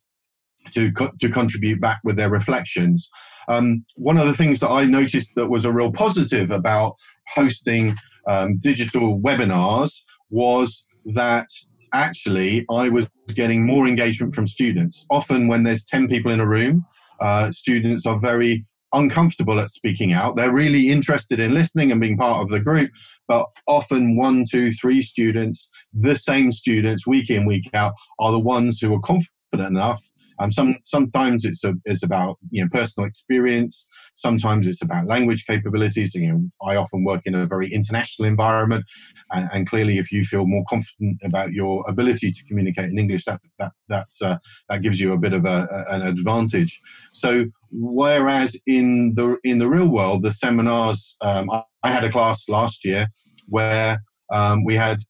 to 0.73 0.93
co- 0.93 1.13
to 1.21 1.29
contribute 1.29 1.81
back 1.81 2.01
with 2.05 2.17
their 2.17 2.31
reflections. 2.31 3.09
Um, 3.49 3.85
one 3.97 4.19
of 4.19 4.27
the 4.27 4.35
things 4.35 4.61
that 4.61 4.71
I 4.71 4.85
noticed 4.85 5.35
that 5.35 5.49
was 5.49 5.65
a 5.65 5.73
real 5.73 5.91
positive 5.91 6.51
about 6.51 6.97
hosting 7.35 7.97
um, 8.29 8.59
digital 8.59 9.19
webinars 9.19 9.93
was 10.29 10.85
that 11.07 11.49
actually 11.93 12.65
I 12.71 12.89
was 12.89 13.09
getting 13.35 13.67
more 13.67 13.87
engagement 13.87 14.35
from 14.35 14.47
students. 14.47 15.07
Often, 15.11 15.49
when 15.49 15.63
there's 15.63 15.85
10 15.85 16.09
people 16.09 16.33
in 16.33 16.41
a 16.41 16.47
room, 16.47 16.85
uh, 17.21 17.51
students 17.51 18.07
are 18.07 18.19
very 18.19 18.65
uncomfortable 18.93 19.61
at 19.61 19.71
speaking 19.71 20.13
out. 20.13 20.37
They're 20.37 20.53
really 20.53 20.91
interested 20.91 21.39
in 21.39 21.55
listening 21.55 21.93
and 21.93 22.01
being 22.01 22.17
part 22.17 22.43
of 22.43 22.49
the 22.49 22.61
group, 22.61 22.91
but 23.29 23.47
often 23.69 24.17
one, 24.17 24.45
two, 24.51 24.73
three 24.73 25.01
students, 25.03 25.71
the 25.93 26.17
same 26.17 26.51
students 26.51 27.07
week 27.07 27.31
in, 27.31 27.47
week 27.47 27.71
out, 27.75 27.93
are 28.19 28.33
the 28.33 28.41
ones 28.41 28.81
who 28.81 28.93
are 28.95 29.01
confident 29.01 29.31
enough 29.53 30.03
um, 30.41 30.51
some 30.51 30.79
sometimes 30.85 31.45
it's 31.45 31.63
a, 31.65 31.75
it's 31.85 32.03
about 32.03 32.39
you 32.51 32.63
know 32.63 32.69
personal 32.73 33.07
experience. 33.07 33.87
Sometimes 34.15 34.67
it's 34.67 34.83
about 34.83 35.07
language 35.07 35.45
capabilities. 35.47 36.15
You 36.15 36.33
know, 36.33 36.51
I 36.67 36.77
often 36.77 37.05
work 37.05 37.23
in 37.27 37.35
a 37.35 37.47
very 37.47 37.71
international 37.71 38.27
environment, 38.27 38.87
and, 39.31 39.49
and 39.53 39.69
clearly, 39.69 39.99
if 39.99 40.11
you 40.11 40.25
feel 40.25 40.47
more 40.47 40.65
confident 40.69 41.19
about 41.23 41.53
your 41.53 41.85
ability 41.87 42.33
to 42.33 42.45
communicate 42.45 42.91
in 42.91 42.99
English, 42.99 43.27
that 43.27 43.41
that 43.59 43.73
that's 43.89 44.23
uh, 44.23 44.39
that 44.71 44.81
gives 44.81 44.99
you 44.99 45.13
a 45.13 45.19
bit 45.19 45.35
of 45.35 45.45
a, 45.45 45.69
an 45.91 46.03
advantage. 46.03 46.81
So, 47.13 47.45
whereas 47.71 48.59
in 48.67 49.15
the 49.15 49.37
in 49.45 49.59
the 49.59 49.69
real 49.69 49.89
world, 49.89 50.23
the 50.23 50.31
seminars, 50.31 51.17
um, 51.21 51.51
I, 51.51 51.65
I, 51.83 51.91
had 51.91 52.05
a 52.05 52.11
class 52.11 52.49
last 52.49 52.83
year 52.83 53.09
where 53.49 54.03
um, 54.33 54.65
we 54.65 54.75
had 54.75 55.03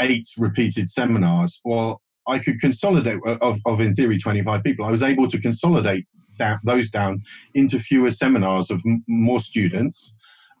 eight 0.00 0.28
repeated 0.38 0.88
seminars. 0.88 1.60
Well, 1.62 2.00
I 2.28 2.38
could 2.38 2.60
consolidate 2.60 3.18
uh, 3.26 3.38
of, 3.40 3.58
of 3.66 3.80
in 3.80 3.94
theory 3.94 4.18
25 4.18 4.62
people. 4.62 4.84
I 4.84 4.90
was 4.90 5.02
able 5.02 5.28
to 5.28 5.40
consolidate 5.40 6.06
that, 6.38 6.60
those 6.64 6.88
down 6.90 7.22
into 7.54 7.78
fewer 7.78 8.10
seminars 8.10 8.70
of 8.70 8.82
m- 8.86 9.02
more 9.08 9.40
students. 9.40 10.12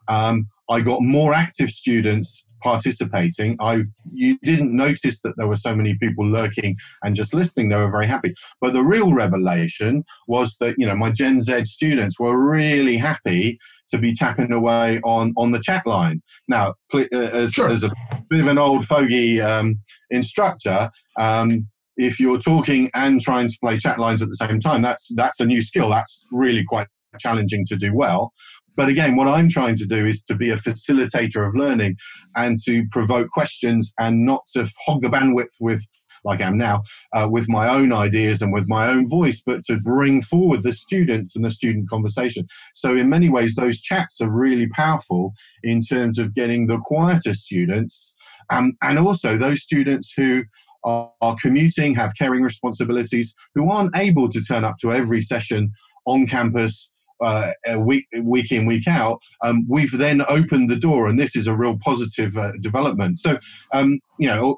Um, 0.08 0.48
I 0.70 0.80
got 0.80 1.02
more 1.02 1.34
active 1.34 1.70
students 1.70 2.44
participating. 2.62 3.56
I 3.60 3.84
you 4.12 4.38
didn't 4.42 4.74
notice 4.74 5.20
that 5.22 5.34
there 5.36 5.46
were 5.46 5.56
so 5.56 5.76
many 5.76 5.96
people 5.98 6.26
lurking 6.26 6.76
and 7.02 7.14
just 7.14 7.32
listening. 7.32 7.68
They 7.68 7.76
were 7.76 7.90
very 7.90 8.06
happy. 8.06 8.34
But 8.60 8.72
the 8.72 8.82
real 8.82 9.12
revelation 9.12 10.04
was 10.26 10.56
that 10.56 10.74
you 10.78 10.86
know 10.86 10.96
my 10.96 11.10
Gen 11.10 11.40
Z 11.40 11.66
students 11.66 12.18
were 12.18 12.36
really 12.36 12.96
happy 12.96 13.58
to 13.90 13.98
be 13.98 14.12
tapping 14.12 14.52
away 14.52 15.00
on 15.04 15.32
on 15.36 15.50
the 15.50 15.60
chat 15.60 15.86
line. 15.86 16.22
Now, 16.46 16.74
uh, 16.94 17.04
as, 17.12 17.52
sure. 17.52 17.68
as 17.68 17.84
a 17.84 17.90
bit 18.28 18.40
of 18.40 18.46
an 18.48 18.58
old 18.58 18.84
fogey 18.84 19.40
um, 19.40 19.78
instructor. 20.10 20.90
Um, 21.18 21.68
if 21.96 22.20
you're 22.20 22.38
talking 22.38 22.90
and 22.94 23.20
trying 23.20 23.48
to 23.48 23.58
play 23.60 23.76
chat 23.76 23.98
lines 23.98 24.22
at 24.22 24.28
the 24.28 24.36
same 24.36 24.60
time, 24.60 24.82
that's 24.82 25.12
that's 25.16 25.40
a 25.40 25.46
new 25.46 25.62
skill. 25.62 25.90
That's 25.90 26.24
really 26.30 26.64
quite 26.64 26.86
challenging 27.18 27.66
to 27.66 27.76
do 27.76 27.94
well. 27.94 28.32
But 28.76 28.88
again, 28.88 29.16
what 29.16 29.26
I'm 29.26 29.48
trying 29.48 29.74
to 29.76 29.86
do 29.86 30.06
is 30.06 30.22
to 30.24 30.36
be 30.36 30.50
a 30.50 30.56
facilitator 30.56 31.46
of 31.46 31.56
learning 31.56 31.96
and 32.36 32.56
to 32.64 32.84
provoke 32.92 33.28
questions 33.30 33.92
and 33.98 34.24
not 34.24 34.42
to 34.54 34.70
hog 34.86 35.00
the 35.00 35.08
bandwidth 35.08 35.54
with 35.58 35.84
like 36.24 36.40
I 36.40 36.46
am 36.46 36.58
now, 36.58 36.82
uh, 37.12 37.28
with 37.30 37.48
my 37.48 37.68
own 37.68 37.92
ideas 37.92 38.42
and 38.42 38.52
with 38.52 38.68
my 38.68 38.88
own 38.88 39.08
voice, 39.08 39.42
but 39.44 39.64
to 39.64 39.78
bring 39.78 40.22
forward 40.22 40.62
the 40.62 40.72
students 40.72 41.36
and 41.36 41.44
the 41.44 41.50
student 41.50 41.88
conversation. 41.88 42.46
So, 42.74 42.96
in 42.96 43.08
many 43.08 43.28
ways, 43.28 43.54
those 43.54 43.80
chats 43.80 44.20
are 44.20 44.30
really 44.30 44.68
powerful 44.68 45.32
in 45.62 45.80
terms 45.80 46.18
of 46.18 46.34
getting 46.34 46.66
the 46.66 46.78
quieter 46.78 47.34
students 47.34 48.14
um, 48.50 48.76
and 48.82 48.98
also 48.98 49.36
those 49.36 49.62
students 49.62 50.12
who 50.16 50.44
are, 50.84 51.10
are 51.20 51.36
commuting, 51.40 51.94
have 51.94 52.14
caring 52.16 52.42
responsibilities, 52.42 53.34
who 53.54 53.70
aren't 53.70 53.96
able 53.96 54.28
to 54.28 54.40
turn 54.40 54.64
up 54.64 54.78
to 54.80 54.92
every 54.92 55.20
session 55.20 55.72
on 56.06 56.26
campus 56.26 56.90
uh, 57.20 57.52
week 57.78 58.06
week 58.22 58.52
in 58.52 58.66
week 58.66 58.86
out, 58.86 59.20
um, 59.42 59.64
we've 59.68 59.96
then 59.96 60.22
opened 60.28 60.70
the 60.70 60.76
door, 60.76 61.08
and 61.08 61.18
this 61.18 61.36
is 61.36 61.46
a 61.46 61.54
real 61.54 61.76
positive 61.78 62.36
uh, 62.36 62.52
development. 62.60 63.18
So, 63.18 63.38
um, 63.72 64.00
you 64.18 64.28
know, 64.28 64.56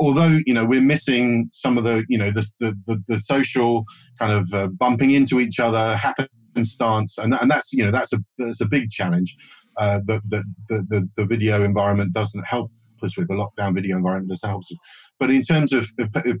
although 0.00 0.40
you 0.46 0.54
know 0.54 0.64
we're 0.64 0.80
missing 0.80 1.50
some 1.52 1.78
of 1.78 1.84
the 1.84 2.04
you 2.08 2.18
know 2.18 2.30
the 2.30 2.48
the, 2.60 3.02
the 3.08 3.18
social 3.18 3.84
kind 4.18 4.32
of 4.32 4.52
uh, 4.52 4.68
bumping 4.68 5.10
into 5.10 5.40
each 5.40 5.60
other 5.60 5.96
happenstance, 5.96 7.18
and 7.18 7.34
and 7.34 7.50
that's 7.50 7.72
you 7.72 7.84
know 7.84 7.90
that's 7.90 8.12
a 8.12 8.18
that's 8.38 8.60
a 8.60 8.66
big 8.66 8.90
challenge. 8.90 9.36
Uh, 9.78 10.00
the, 10.06 10.22
the, 10.28 10.42
the 10.70 11.06
the 11.18 11.26
video 11.26 11.62
environment 11.62 12.12
doesn't 12.14 12.44
help 12.46 12.70
us 13.02 13.16
with 13.16 13.28
the 13.28 13.34
lockdown 13.34 13.74
video 13.74 13.94
environment 13.94 14.30
doesn't 14.30 14.48
help 14.48 14.60
us 14.60 14.72
but 15.18 15.30
in 15.30 15.42
terms 15.42 15.72
of 15.72 15.90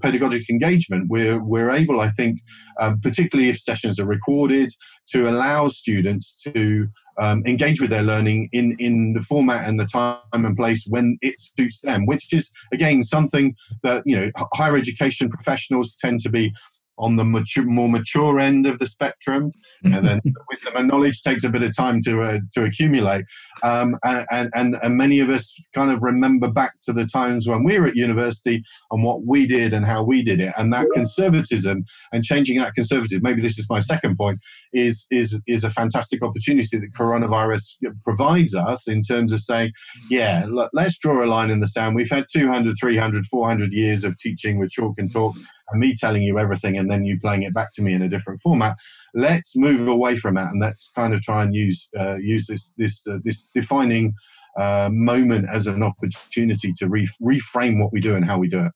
pedagogic 0.02 0.48
engagement, 0.50 1.06
we're, 1.08 1.42
we're 1.42 1.70
able, 1.70 2.00
I 2.00 2.10
think, 2.10 2.40
um, 2.80 3.00
particularly 3.00 3.48
if 3.48 3.60
sessions 3.60 3.98
are 3.98 4.06
recorded, 4.06 4.72
to 5.12 5.28
allow 5.28 5.68
students 5.68 6.34
to 6.44 6.88
um, 7.18 7.42
engage 7.46 7.80
with 7.80 7.90
their 7.90 8.02
learning 8.02 8.48
in, 8.52 8.76
in 8.78 9.14
the 9.14 9.22
format 9.22 9.66
and 9.66 9.80
the 9.80 9.86
time 9.86 10.18
and 10.32 10.56
place 10.56 10.84
when 10.88 11.16
it 11.22 11.38
suits 11.38 11.80
them, 11.80 12.04
which 12.06 12.32
is, 12.32 12.50
again, 12.72 13.02
something 13.02 13.54
that, 13.82 14.02
you 14.04 14.16
know, 14.16 14.30
higher 14.54 14.76
education 14.76 15.30
professionals 15.30 15.94
tend 15.94 16.20
to 16.20 16.28
be 16.28 16.52
on 16.98 17.16
the 17.16 17.24
mature, 17.24 17.64
more 17.64 17.88
mature 17.88 18.38
end 18.38 18.66
of 18.66 18.78
the 18.78 18.86
spectrum, 18.86 19.52
and 19.84 20.06
then 20.06 20.20
wisdom 20.50 20.74
and 20.76 20.88
knowledge 20.88 21.22
takes 21.22 21.44
a 21.44 21.48
bit 21.48 21.62
of 21.62 21.76
time 21.76 22.00
to 22.00 22.22
uh, 22.22 22.38
to 22.54 22.64
accumulate. 22.64 23.24
Um, 23.62 23.96
and, 24.04 24.50
and 24.54 24.76
and 24.82 24.96
many 24.96 25.20
of 25.20 25.30
us 25.30 25.56
kind 25.74 25.90
of 25.90 26.02
remember 26.02 26.48
back 26.48 26.72
to 26.82 26.92
the 26.92 27.06
times 27.06 27.46
when 27.46 27.64
we 27.64 27.78
were 27.78 27.86
at 27.86 27.96
university 27.96 28.62
and 28.90 29.02
what 29.02 29.24
we 29.24 29.46
did 29.46 29.72
and 29.72 29.84
how 29.84 30.02
we 30.02 30.22
did 30.22 30.40
it, 30.40 30.52
and 30.56 30.72
that 30.72 30.86
conservatism 30.94 31.84
and 32.12 32.24
changing 32.24 32.58
that 32.58 32.74
conservatism. 32.74 33.22
Maybe 33.22 33.42
this 33.42 33.58
is 33.58 33.66
my 33.68 33.80
second 33.80 34.16
point. 34.16 34.38
Is 34.72 35.06
is 35.10 35.40
is 35.46 35.64
a 35.64 35.70
fantastic 35.70 36.22
opportunity 36.22 36.78
that 36.78 36.92
coronavirus 36.92 37.74
provides 38.04 38.54
us 38.54 38.88
in 38.88 39.02
terms 39.02 39.32
of 39.32 39.40
saying, 39.40 39.72
yeah, 40.10 40.44
look, 40.48 40.70
let's 40.72 40.98
draw 40.98 41.24
a 41.24 41.26
line 41.26 41.50
in 41.50 41.60
the 41.60 41.68
sand. 41.68 41.94
We've 41.94 42.10
had 42.10 42.26
200, 42.32 42.74
300, 42.80 43.24
400 43.26 43.72
years 43.72 44.04
of 44.04 44.16
teaching 44.18 44.58
with 44.58 44.70
chalk 44.70 44.94
and 44.98 45.10
talk 45.10 45.34
and 45.70 45.80
me 45.80 45.94
telling 45.94 46.22
you 46.22 46.38
everything 46.38 46.76
and 46.78 46.90
then 46.90 47.04
you 47.04 47.18
playing 47.20 47.42
it 47.42 47.54
back 47.54 47.72
to 47.74 47.82
me 47.82 47.92
in 47.92 48.02
a 48.02 48.08
different 48.08 48.40
format. 48.40 48.76
Let's 49.14 49.56
move 49.56 49.88
away 49.88 50.16
from 50.16 50.34
that 50.34 50.48
and 50.48 50.60
let's 50.60 50.90
kind 50.94 51.14
of 51.14 51.20
try 51.20 51.42
and 51.42 51.54
use 51.54 51.88
uh, 51.98 52.16
use 52.16 52.46
this 52.46 52.72
this 52.76 53.06
uh, 53.06 53.18
this 53.24 53.48
defining 53.54 54.14
uh, 54.58 54.88
moment 54.92 55.46
as 55.52 55.66
an 55.66 55.82
opportunity 55.82 56.72
to 56.78 56.88
re- 56.88 57.08
reframe 57.22 57.80
what 57.80 57.92
we 57.92 58.00
do 58.00 58.14
and 58.14 58.24
how 58.24 58.38
we 58.38 58.48
do 58.48 58.60
it. 58.60 58.72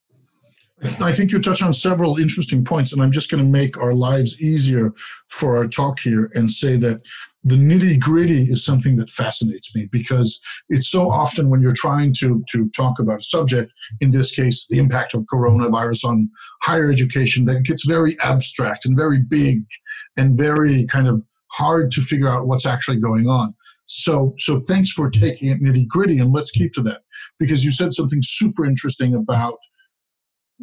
I 1.01 1.13
think 1.13 1.31
you 1.31 1.41
touch 1.41 1.63
on 1.63 1.73
several 1.73 2.19
interesting 2.19 2.65
points, 2.65 2.93
and 2.93 3.03
I'm 3.03 3.13
just 3.13 3.31
going 3.31 3.43
to 3.43 3.51
make 3.51 3.79
our 3.79 3.93
lives 3.93 4.41
easier 4.41 4.95
for 5.29 5.57
our 5.57 5.67
talk 5.67 6.01
here 6.01 6.31
and 6.35 6.51
say 6.51 6.77
that 6.77 7.03
the 7.45 7.57
nitty 7.57 7.99
gritty 8.01 8.45
is 8.45 8.65
something 8.65 8.97
that 8.97 9.11
fascinates 9.11 9.75
me 9.75 9.89
because 9.91 10.41
it's 10.69 10.89
so 10.89 11.11
often 11.11 11.51
when 11.51 11.61
you're 11.61 11.75
trying 11.75 12.15
to, 12.21 12.43
to 12.53 12.69
talk 12.71 12.99
about 12.99 13.21
a 13.21 13.23
subject, 13.23 13.73
in 14.01 14.11
this 14.11 14.35
case, 14.35 14.67
the 14.69 14.79
impact 14.79 15.15
of 15.15 15.25
coronavirus 15.25 16.05
on 16.05 16.31
higher 16.63 16.91
education, 16.91 17.45
that 17.45 17.57
it 17.57 17.65
gets 17.65 17.87
very 17.87 18.19
abstract 18.21 18.87
and 18.87 18.97
very 18.97 19.19
big 19.19 19.65
and 20.17 20.39
very 20.39 20.87
kind 20.87 21.09
of 21.09 21.25
hard 21.53 21.91
to 21.93 22.01
figure 22.01 22.29
out 22.29 22.47
what's 22.47 22.67
actually 22.67 22.99
going 22.99 23.27
on. 23.27 23.55
So, 23.87 24.35
so 24.39 24.61
thanks 24.61 24.93
for 24.93 25.11
taking 25.11 25.49
it 25.49 25.61
nitty 25.61 25.89
gritty, 25.89 26.21
and 26.21 26.33
let's 26.33 26.53
keep 26.53 26.73
to 26.75 26.83
that 26.83 27.03
because 27.39 27.65
you 27.65 27.73
said 27.73 27.93
something 27.93 28.21
super 28.23 28.65
interesting 28.65 29.15
about 29.15 29.59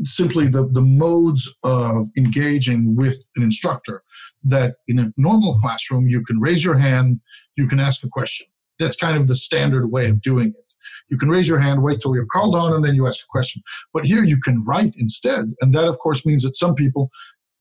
simply 0.03 0.47
the, 0.47 0.67
the 0.67 0.81
modes 0.81 1.53
of 1.63 2.07
engaging 2.17 2.95
with 2.95 3.17
an 3.35 3.43
instructor 3.43 4.03
that 4.43 4.75
in 4.87 4.99
a 4.99 5.11
normal 5.17 5.55
classroom 5.55 6.07
you 6.07 6.23
can 6.23 6.39
raise 6.39 6.63
your 6.63 6.77
hand 6.77 7.19
you 7.55 7.67
can 7.67 7.79
ask 7.79 8.03
a 8.03 8.09
question. 8.09 8.45
That's 8.77 8.95
kind 8.95 9.17
of 9.17 9.27
the 9.27 9.35
standard 9.35 9.91
way 9.91 10.09
of 10.09 10.21
doing 10.21 10.49
it. 10.49 10.73
You 11.09 11.17
can 11.17 11.29
raise 11.29 11.47
your 11.47 11.59
hand 11.59 11.81
wait 11.81 12.01
till 12.01 12.15
you're 12.15 12.27
called 12.27 12.55
on 12.55 12.73
and 12.73 12.85
then 12.85 12.95
you 12.95 13.07
ask 13.07 13.21
a 13.21 13.31
question. 13.31 13.61
But 13.93 14.05
here 14.05 14.23
you 14.23 14.39
can 14.39 14.63
write 14.63 14.95
instead 14.99 15.53
and 15.61 15.73
that 15.73 15.87
of 15.87 15.97
course 15.99 16.25
means 16.25 16.43
that 16.43 16.55
some 16.55 16.75
people 16.75 17.09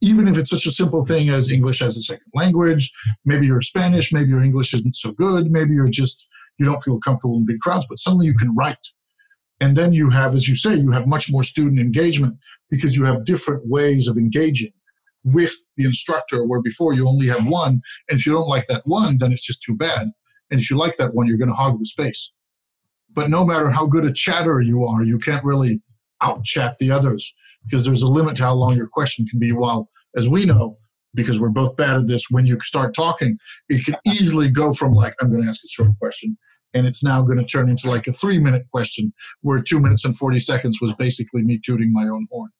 even 0.02 0.28
if 0.28 0.36
it's 0.36 0.50
such 0.50 0.66
a 0.66 0.70
simple 0.70 1.06
thing 1.06 1.30
as 1.30 1.50
english 1.50 1.80
as 1.80 1.96
a 1.96 2.02
second 2.02 2.26
language 2.34 2.92
maybe 3.24 3.46
you're 3.46 3.62
spanish 3.62 4.12
maybe 4.12 4.28
your 4.28 4.42
english 4.42 4.74
isn't 4.74 4.94
so 4.94 5.12
good 5.12 5.50
maybe 5.50 5.74
you're 5.74 5.88
just 5.88 6.28
you 6.58 6.66
don't 6.66 6.82
feel 6.82 7.00
comfortable 7.00 7.36
in 7.36 7.46
big 7.46 7.60
crowds 7.60 7.86
but 7.88 7.98
suddenly 7.98 8.26
you 8.26 8.34
can 8.34 8.54
write 8.54 8.76
and 9.60 9.76
then 9.76 9.92
you 9.92 10.10
have, 10.10 10.34
as 10.34 10.48
you 10.48 10.54
say, 10.54 10.74
you 10.74 10.90
have 10.90 11.06
much 11.06 11.30
more 11.30 11.42
student 11.42 11.80
engagement 11.80 12.36
because 12.70 12.96
you 12.96 13.04
have 13.04 13.24
different 13.24 13.66
ways 13.66 14.08
of 14.08 14.16
engaging 14.16 14.72
with 15.24 15.54
the 15.76 15.84
instructor, 15.84 16.44
where 16.44 16.62
before 16.62 16.92
you 16.92 17.08
only 17.08 17.26
have 17.26 17.46
one. 17.46 17.80
And 18.08 18.18
if 18.18 18.26
you 18.26 18.32
don't 18.32 18.48
like 18.48 18.66
that 18.66 18.82
one, 18.84 19.18
then 19.18 19.32
it's 19.32 19.44
just 19.44 19.62
too 19.62 19.74
bad. 19.74 20.08
And 20.50 20.60
if 20.60 20.70
you 20.70 20.76
like 20.76 20.96
that 20.98 21.14
one, 21.14 21.26
you're 21.26 21.38
going 21.38 21.50
to 21.50 21.54
hog 21.54 21.78
the 21.78 21.86
space. 21.86 22.32
But 23.12 23.30
no 23.30 23.44
matter 23.44 23.70
how 23.70 23.86
good 23.86 24.04
a 24.04 24.12
chatter 24.12 24.60
you 24.60 24.84
are, 24.84 25.02
you 25.02 25.18
can't 25.18 25.44
really 25.44 25.80
out 26.20 26.44
chat 26.44 26.76
the 26.78 26.90
others 26.90 27.34
because 27.64 27.84
there's 27.84 28.02
a 28.02 28.08
limit 28.08 28.36
to 28.36 28.44
how 28.44 28.54
long 28.54 28.76
your 28.76 28.88
question 28.88 29.26
can 29.26 29.38
be. 29.38 29.52
While, 29.52 29.88
as 30.16 30.28
we 30.28 30.44
know, 30.44 30.76
because 31.16 31.40
we're 31.40 31.48
both 31.48 31.76
bad 31.76 31.96
at 31.96 32.06
this. 32.06 32.26
When 32.30 32.46
you 32.46 32.60
start 32.60 32.94
talking, 32.94 33.38
it 33.68 33.84
can 33.84 33.96
easily 34.06 34.50
go 34.50 34.72
from 34.72 34.92
like, 34.92 35.14
I'm 35.20 35.30
going 35.30 35.42
to 35.42 35.48
ask 35.48 35.64
a 35.64 35.68
short 35.68 35.90
question, 35.98 36.38
and 36.74 36.86
it's 36.86 37.02
now 37.02 37.22
going 37.22 37.38
to 37.38 37.44
turn 37.44 37.68
into 37.68 37.90
like 37.90 38.06
a 38.06 38.12
three 38.12 38.38
minute 38.38 38.66
question 38.70 39.12
where 39.42 39.62
two 39.62 39.80
minutes 39.80 40.04
and 40.04 40.16
40 40.16 40.40
seconds 40.40 40.78
was 40.80 40.94
basically 40.94 41.42
me 41.42 41.60
tooting 41.64 41.92
my 41.92 42.04
own 42.04 42.26
horn. 42.30 42.50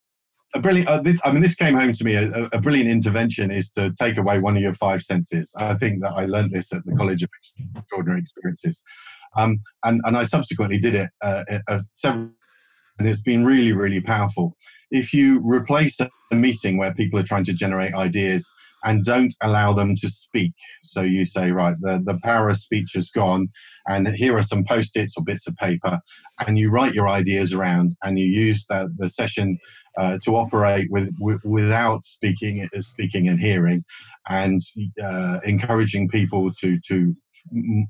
A 0.54 0.60
brilliant, 0.60 0.88
uh, 0.88 1.02
this, 1.02 1.20
I 1.25 1.32
mean, 1.32 1.42
this 1.42 1.54
came 1.54 1.75
home 1.75 1.92
to 1.92 2.04
me. 2.04 2.14
A, 2.14 2.48
a, 2.52 2.60
brilliant 2.60 2.88
intervention 2.88 3.50
is 3.50 3.70
to 3.72 3.92
take 4.00 4.16
away 4.16 4.38
one 4.38 4.56
of 4.56 4.62
your 4.62 4.72
five 4.72 5.02
senses. 5.02 5.52
I 5.58 5.75
think 5.75 6.02
that 6.02 6.12
I 6.12 6.25
learned 6.25 6.52
this 6.52 6.72
at 6.72 6.84
the 6.86 6.94
College 6.94 7.22
of 7.22 7.28
Extraordinary 7.76 8.20
Experiences. 8.20 8.82
Um, 9.36 9.60
and, 9.84 10.00
and 10.04 10.16
I 10.16 10.25
subsequently 10.25 10.78
did 10.78 10.94
it 10.94 11.10
uh, 11.20 11.42
uh, 11.68 11.80
several, 11.92 12.30
and 12.98 13.06
it's 13.06 13.20
been 13.20 13.44
really, 13.44 13.72
really 13.72 14.00
powerful. 14.00 14.56
If 14.90 15.12
you 15.12 15.40
replace 15.44 16.00
a 16.00 16.08
meeting 16.34 16.78
where 16.78 16.94
people 16.94 17.18
are 17.18 17.25
trying 17.25 17.44
to 17.44 17.52
generate 17.52 17.92
ideas 17.92 18.48
and 18.85 19.04
don't 19.04 19.35
allow 19.42 19.73
them 19.73 19.95
to 19.97 20.09
speak. 20.09 20.52
So 20.85 21.02
you 21.02 21.25
say, 21.25 21.50
right, 21.50 21.76
the, 21.80 22.02
the 22.04 22.18
power 22.23 22.49
of 22.49 22.56
speech 22.56 22.95
is 22.95 23.11
gone, 23.11 23.49
and 23.87 24.09
here 24.09 24.37
are 24.37 24.42
some 24.42 24.64
post 24.64 24.97
its 24.97 25.16
or 25.16 25.25
bits 25.25 25.47
of 25.47 25.56
paper, 25.56 26.00
and 26.47 26.59
you 26.59 26.71
write 26.71 26.95
your 26.95 27.09
ideas 27.09 27.52
around 27.52 27.97
and 28.04 28.18
you 28.18 28.26
use 28.26 28.66
the, 28.68 28.92
the 28.99 29.09
session 29.09 29.59
uh, 29.99 30.18
to 30.25 30.37
operate 30.37 30.88
with, 30.90 31.09
with, 31.18 31.42
without 31.45 32.04
speaking, 32.04 32.68
speaking 32.80 33.28
and 33.28 33.40
hearing, 33.40 33.85
and 34.28 34.61
uh, 35.02 35.38
encouraging 35.45 36.09
people 36.09 36.50
to, 36.61 36.78
to 36.88 37.16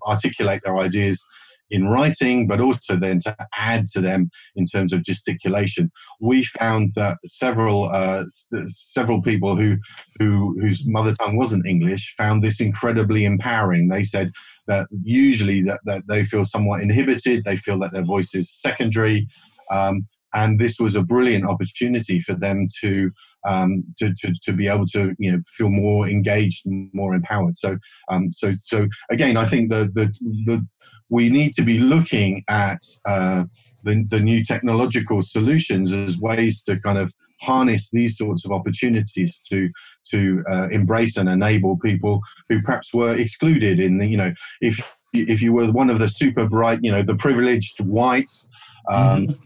articulate 0.06 0.60
their 0.64 0.76
ideas 0.76 1.24
in 1.70 1.88
writing, 1.88 2.46
but 2.46 2.60
also 2.60 2.96
then 2.96 3.20
to 3.20 3.36
add 3.56 3.86
to 3.88 4.00
them 4.00 4.30
in 4.54 4.64
terms 4.64 4.92
of 4.92 5.02
gesticulation. 5.02 5.90
We 6.20 6.44
found 6.44 6.92
that 6.96 7.18
several 7.24 7.84
uh, 7.84 8.24
several 8.68 9.22
people 9.22 9.56
who 9.56 9.76
who 10.18 10.56
whose 10.60 10.86
mother 10.86 11.14
tongue 11.14 11.36
wasn't 11.36 11.66
English 11.66 12.14
found 12.16 12.42
this 12.42 12.60
incredibly 12.60 13.24
empowering. 13.24 13.88
They 13.88 14.04
said 14.04 14.30
that 14.66 14.88
usually 15.02 15.62
that, 15.62 15.80
that 15.84 16.04
they 16.08 16.24
feel 16.24 16.44
somewhat 16.44 16.82
inhibited, 16.82 17.44
they 17.44 17.56
feel 17.56 17.78
that 17.80 17.92
their 17.92 18.04
voice 18.04 18.34
is 18.34 18.52
secondary. 18.52 19.28
Um, 19.70 20.06
and 20.34 20.58
this 20.58 20.78
was 20.78 20.96
a 20.96 21.02
brilliant 21.02 21.46
opportunity 21.46 22.20
for 22.20 22.34
them 22.34 22.66
to 22.80 23.10
um, 23.46 23.84
to, 23.98 24.12
to, 24.18 24.34
to 24.42 24.52
be 24.52 24.66
able 24.68 24.86
to 24.86 25.14
you 25.18 25.32
know 25.32 25.40
feel 25.56 25.68
more 25.68 26.08
engaged 26.08 26.66
and 26.66 26.90
more 26.92 27.14
empowered. 27.14 27.56
So 27.58 27.78
um, 28.10 28.32
so 28.32 28.52
so 28.60 28.88
again, 29.10 29.36
I 29.36 29.44
think 29.44 29.70
the 29.70 29.90
the 29.94 30.06
the 30.44 30.66
we 31.08 31.28
need 31.28 31.52
to 31.54 31.62
be 31.62 31.78
looking 31.78 32.44
at 32.48 32.78
uh, 33.04 33.44
the, 33.82 34.04
the 34.08 34.20
new 34.20 34.44
technological 34.44 35.22
solutions 35.22 35.92
as 35.92 36.18
ways 36.18 36.62
to 36.62 36.80
kind 36.80 36.98
of 36.98 37.12
harness 37.40 37.90
these 37.90 38.16
sorts 38.16 38.44
of 38.44 38.52
opportunities 38.52 39.38
to 39.50 39.68
to 40.10 40.42
uh, 40.48 40.68
embrace 40.70 41.16
and 41.16 41.28
enable 41.28 41.76
people 41.78 42.20
who 42.48 42.62
perhaps 42.62 42.94
were 42.94 43.14
excluded 43.14 43.78
in 43.78 43.98
the 43.98 44.06
you 44.06 44.16
know 44.16 44.32
if 44.60 44.92
if 45.12 45.42
you 45.42 45.52
were 45.52 45.70
one 45.70 45.90
of 45.90 45.98
the 45.98 46.08
super 46.08 46.48
bright 46.48 46.80
you 46.82 46.90
know 46.90 47.02
the 47.02 47.16
privileged 47.16 47.80
whites 47.80 48.46
um, 48.88 49.26
mm-hmm 49.26 49.42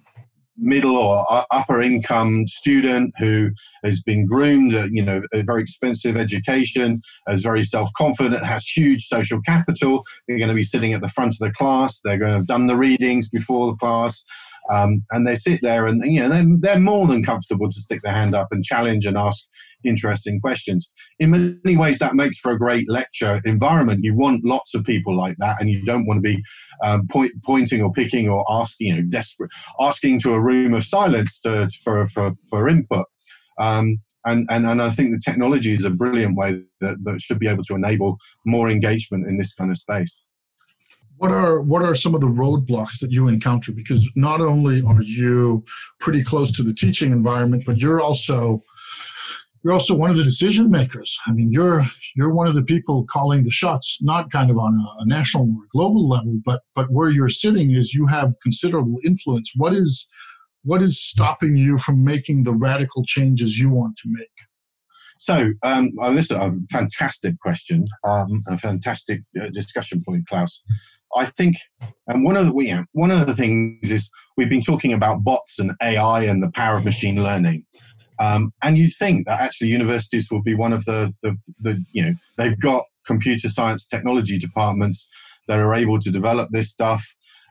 middle 0.60 0.96
or 0.96 1.24
upper 1.50 1.80
income 1.80 2.46
student 2.46 3.14
who 3.18 3.50
has 3.84 4.00
been 4.02 4.26
groomed, 4.26 4.74
uh, 4.74 4.88
you 4.90 5.02
know, 5.02 5.22
a 5.32 5.42
very 5.42 5.62
expensive 5.62 6.16
education, 6.16 7.02
is 7.28 7.42
very 7.42 7.64
self 7.64 7.88
confident, 7.96 8.44
has 8.44 8.66
huge 8.66 9.06
social 9.06 9.40
capital. 9.42 10.04
They're 10.28 10.38
going 10.38 10.48
to 10.48 10.54
be 10.54 10.62
sitting 10.62 10.92
at 10.92 11.00
the 11.00 11.08
front 11.08 11.34
of 11.34 11.38
the 11.38 11.52
class. 11.52 12.00
They're 12.04 12.18
going 12.18 12.30
to 12.30 12.36
have 12.38 12.46
done 12.46 12.66
the 12.66 12.76
readings 12.76 13.28
before 13.28 13.68
the 13.68 13.76
class. 13.76 14.22
Um, 14.70 15.02
and 15.10 15.26
they 15.26 15.36
sit 15.36 15.60
there 15.62 15.86
and 15.86 16.02
you 16.04 16.20
know 16.20 16.28
they're, 16.28 16.46
they're 16.58 16.78
more 16.78 17.06
than 17.06 17.24
comfortable 17.24 17.68
to 17.68 17.80
stick 17.80 18.02
their 18.02 18.12
hand 18.12 18.34
up 18.34 18.48
and 18.52 18.62
challenge 18.62 19.06
and 19.06 19.16
ask 19.16 19.44
interesting 19.84 20.40
questions. 20.40 20.90
In 21.18 21.30
many 21.30 21.76
ways, 21.76 21.98
that 21.98 22.14
makes 22.14 22.38
for 22.38 22.52
a 22.52 22.58
great 22.58 22.90
lecture 22.90 23.40
environment. 23.44 24.04
You 24.04 24.14
want 24.14 24.44
lots 24.44 24.74
of 24.74 24.84
people 24.84 25.16
like 25.16 25.36
that, 25.38 25.60
and 25.60 25.70
you 25.70 25.84
don't 25.84 26.06
want 26.06 26.18
to 26.18 26.22
be 26.22 26.42
um, 26.84 27.06
point, 27.08 27.32
pointing 27.44 27.82
or 27.82 27.92
picking 27.92 28.28
or 28.28 28.44
asking, 28.50 28.86
you 28.86 28.94
know, 28.94 29.02
desperate, 29.08 29.50
asking 29.80 30.20
to 30.20 30.34
a 30.34 30.40
room 30.40 30.74
of 30.74 30.84
silence 30.84 31.40
to, 31.40 31.68
for, 31.84 32.06
for, 32.06 32.32
for 32.48 32.68
input. 32.68 33.06
Um, 33.58 34.00
and, 34.24 34.46
and, 34.50 34.66
and 34.66 34.82
I 34.82 34.90
think 34.90 35.12
the 35.12 35.20
technology 35.24 35.72
is 35.72 35.84
a 35.84 35.90
brilliant 35.90 36.36
way 36.36 36.62
that, 36.80 36.96
that 37.04 37.22
should 37.22 37.38
be 37.38 37.48
able 37.48 37.64
to 37.64 37.74
enable 37.74 38.16
more 38.44 38.68
engagement 38.68 39.26
in 39.26 39.38
this 39.38 39.54
kind 39.54 39.70
of 39.70 39.78
space. 39.78 40.22
What 41.16 41.32
are 41.32 41.60
what 41.60 41.82
are 41.82 41.94
some 41.94 42.14
of 42.14 42.22
the 42.22 42.28
roadblocks 42.28 42.98
that 43.00 43.10
you 43.10 43.28
encounter? 43.28 43.72
Because 43.72 44.10
not 44.16 44.40
only 44.40 44.80
are 44.80 45.02
you 45.02 45.62
pretty 45.98 46.24
close 46.24 46.50
to 46.52 46.62
the 46.62 46.72
teaching 46.72 47.12
environment, 47.12 47.64
but 47.66 47.76
you're 47.76 48.00
also 48.00 48.62
you're 49.62 49.72
also 49.72 49.94
one 49.94 50.10
of 50.10 50.16
the 50.16 50.24
decision 50.24 50.70
makers. 50.70 51.18
I 51.26 51.32
mean, 51.32 51.52
you're 51.52 51.84
you're 52.16 52.32
one 52.32 52.46
of 52.46 52.54
the 52.54 52.62
people 52.62 53.04
calling 53.10 53.44
the 53.44 53.50
shots, 53.50 53.98
not 54.00 54.30
kind 54.30 54.50
of 54.50 54.58
on 54.58 54.74
a, 54.74 55.02
a, 55.02 55.06
national 55.06 55.44
or 55.44 55.66
global 55.72 56.08
level, 56.08 56.38
but 56.44 56.62
but 56.74 56.90
where 56.90 57.10
you're 57.10 57.28
sitting 57.28 57.72
is 57.72 57.94
you 57.94 58.06
have 58.06 58.34
considerable 58.42 58.98
influence. 59.04 59.52
What 59.56 59.74
is 59.74 60.08
what 60.62 60.82
is 60.82 61.00
stopping 61.00 61.56
you 61.56 61.78
from 61.78 62.04
making 62.04 62.44
the 62.44 62.54
radical 62.54 63.04
changes 63.04 63.58
you 63.58 63.70
want 63.70 63.96
to 63.98 64.08
make? 64.08 64.28
So, 65.18 65.52
um, 65.62 65.90
well, 65.94 66.14
this 66.14 66.30
is 66.30 66.36
a 66.38 66.50
fantastic 66.70 67.38
question, 67.40 67.86
um, 68.04 68.42
a 68.48 68.56
fantastic 68.56 69.20
uh, 69.40 69.50
discussion 69.50 70.02
point, 70.02 70.26
Claus. 70.26 70.62
I 71.14 71.26
think, 71.26 71.56
and 72.06 72.24
one 72.24 72.36
of 72.36 72.46
the 72.46 72.52
know, 72.52 72.84
one 72.92 73.10
of 73.10 73.26
the 73.26 73.34
things 73.34 73.90
is 73.90 74.08
we've 74.36 74.48
been 74.48 74.62
talking 74.62 74.92
about 74.92 75.22
bots 75.22 75.58
and 75.58 75.72
AI 75.82 76.22
and 76.22 76.42
the 76.42 76.50
power 76.52 76.76
of 76.76 76.84
machine 76.84 77.22
learning. 77.22 77.64
Um, 78.20 78.52
and 78.62 78.76
you 78.76 78.88
think 78.90 79.26
that 79.26 79.40
actually 79.40 79.68
universities 79.68 80.28
will 80.30 80.42
be 80.42 80.54
one 80.54 80.74
of 80.74 80.84
the, 80.84 81.12
the, 81.22 81.34
the, 81.60 81.82
you 81.92 82.02
know, 82.02 82.14
they've 82.36 82.60
got 82.60 82.84
computer 83.06 83.48
science 83.48 83.86
technology 83.86 84.38
departments 84.38 85.08
that 85.48 85.58
are 85.58 85.74
able 85.74 85.98
to 86.00 86.10
develop 86.10 86.50
this 86.50 86.68
stuff. 86.68 87.02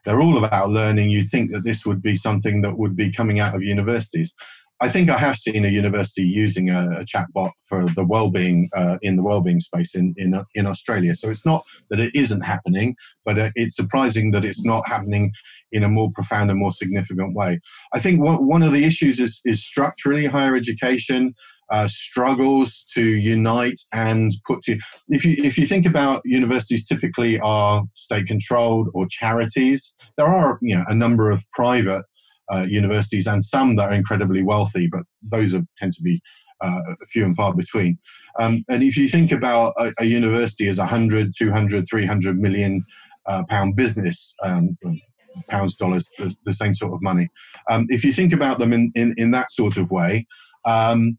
They're 0.05 0.21
all 0.21 0.37
about 0.37 0.69
learning. 0.69 1.09
You 1.09 1.25
think 1.25 1.51
that 1.51 1.63
this 1.63 1.85
would 1.85 2.01
be 2.01 2.15
something 2.15 2.61
that 2.61 2.77
would 2.77 2.95
be 2.95 3.11
coming 3.11 3.39
out 3.39 3.55
of 3.55 3.63
universities. 3.63 4.33
I 4.81 4.87
think 4.87 5.09
I 5.09 5.17
have 5.17 5.35
seen 5.35 5.65
a 5.65 5.69
university 5.69 6.21
using 6.21 6.69
a, 6.69 7.01
a 7.01 7.05
chatbot 7.05 7.51
for 7.67 7.85
the 7.97 8.05
well-being 8.05 8.69
uh, 8.73 8.97
in 9.01 9.17
the 9.17 9.23
well-being 9.23 9.59
space 9.59 9.93
in, 9.93 10.13
in 10.17 10.41
in 10.55 10.65
Australia. 10.65 11.15
So 11.15 11.29
it's 11.29 11.45
not 11.45 11.65
that 11.89 11.99
it 11.99 12.15
isn't 12.15 12.41
happening, 12.41 12.95
but 13.25 13.37
uh, 13.37 13.49
it's 13.55 13.75
surprising 13.75 14.31
that 14.31 14.45
it's 14.45 14.63
not 14.63 14.87
happening 14.87 15.33
in 15.71 15.83
a 15.83 15.89
more 15.89 16.11
profound 16.13 16.49
and 16.49 16.59
more 16.59 16.71
significant 16.71 17.35
way. 17.35 17.59
I 17.93 17.99
think 17.99 18.21
one, 18.21 18.45
one 18.47 18.63
of 18.63 18.71
the 18.71 18.85
issues 18.85 19.19
is, 19.19 19.41
is 19.45 19.63
structurally 19.63 20.25
higher 20.25 20.55
education. 20.55 21.33
Uh, 21.71 21.87
struggles 21.87 22.83
to 22.91 23.03
unite 23.03 23.79
and 23.93 24.31
put 24.47 24.59
to 24.63 24.75
if 25.09 25.23
you 25.23 25.35
if 25.37 25.55
you 25.55 25.67
think 25.67 25.85
about 25.85 26.19
universities 26.25 26.83
typically 26.83 27.39
are 27.41 27.83
state 27.93 28.25
controlled 28.25 28.89
or 28.95 29.05
charities 29.07 29.93
there 30.17 30.25
are 30.25 30.57
you 30.63 30.75
know 30.75 30.83
a 30.87 30.95
number 30.95 31.29
of 31.29 31.45
private 31.53 32.03
uh, 32.51 32.65
universities 32.67 33.27
and 33.27 33.43
some 33.43 33.75
that 33.75 33.89
are 33.89 33.93
incredibly 33.93 34.43
wealthy, 34.43 34.87
but 34.87 35.03
those 35.21 35.53
are, 35.53 35.63
tend 35.77 35.93
to 35.93 36.01
be 36.01 36.21
uh, 36.61 36.81
few 37.09 37.23
and 37.23 37.35
far 37.35 37.53
between. 37.53 37.97
Um, 38.39 38.63
and 38.69 38.83
if 38.83 38.97
you 38.97 39.07
think 39.07 39.31
about 39.31 39.73
a, 39.77 39.93
a, 39.99 40.05
university 40.05 40.67
as 40.67 40.77
a 40.77 40.83
100, 40.83 41.31
200, 41.37 41.85
300 41.89 42.39
million 42.39 42.83
uh, 43.27 43.43
pound 43.49 43.75
business, 43.75 44.33
um, 44.43 44.77
pounds, 45.47 45.75
dollars, 45.75 46.09
the, 46.17 46.35
the, 46.45 46.53
same 46.53 46.73
sort 46.73 46.93
of 46.93 47.01
money. 47.01 47.29
Um, 47.69 47.85
if 47.89 48.03
you 48.03 48.11
think 48.11 48.33
about 48.33 48.59
them 48.59 48.73
in, 48.73 48.91
in, 48.95 49.13
in 49.17 49.31
that 49.31 49.51
sort 49.51 49.77
of 49.77 49.91
way, 49.91 50.27
um, 50.65 51.17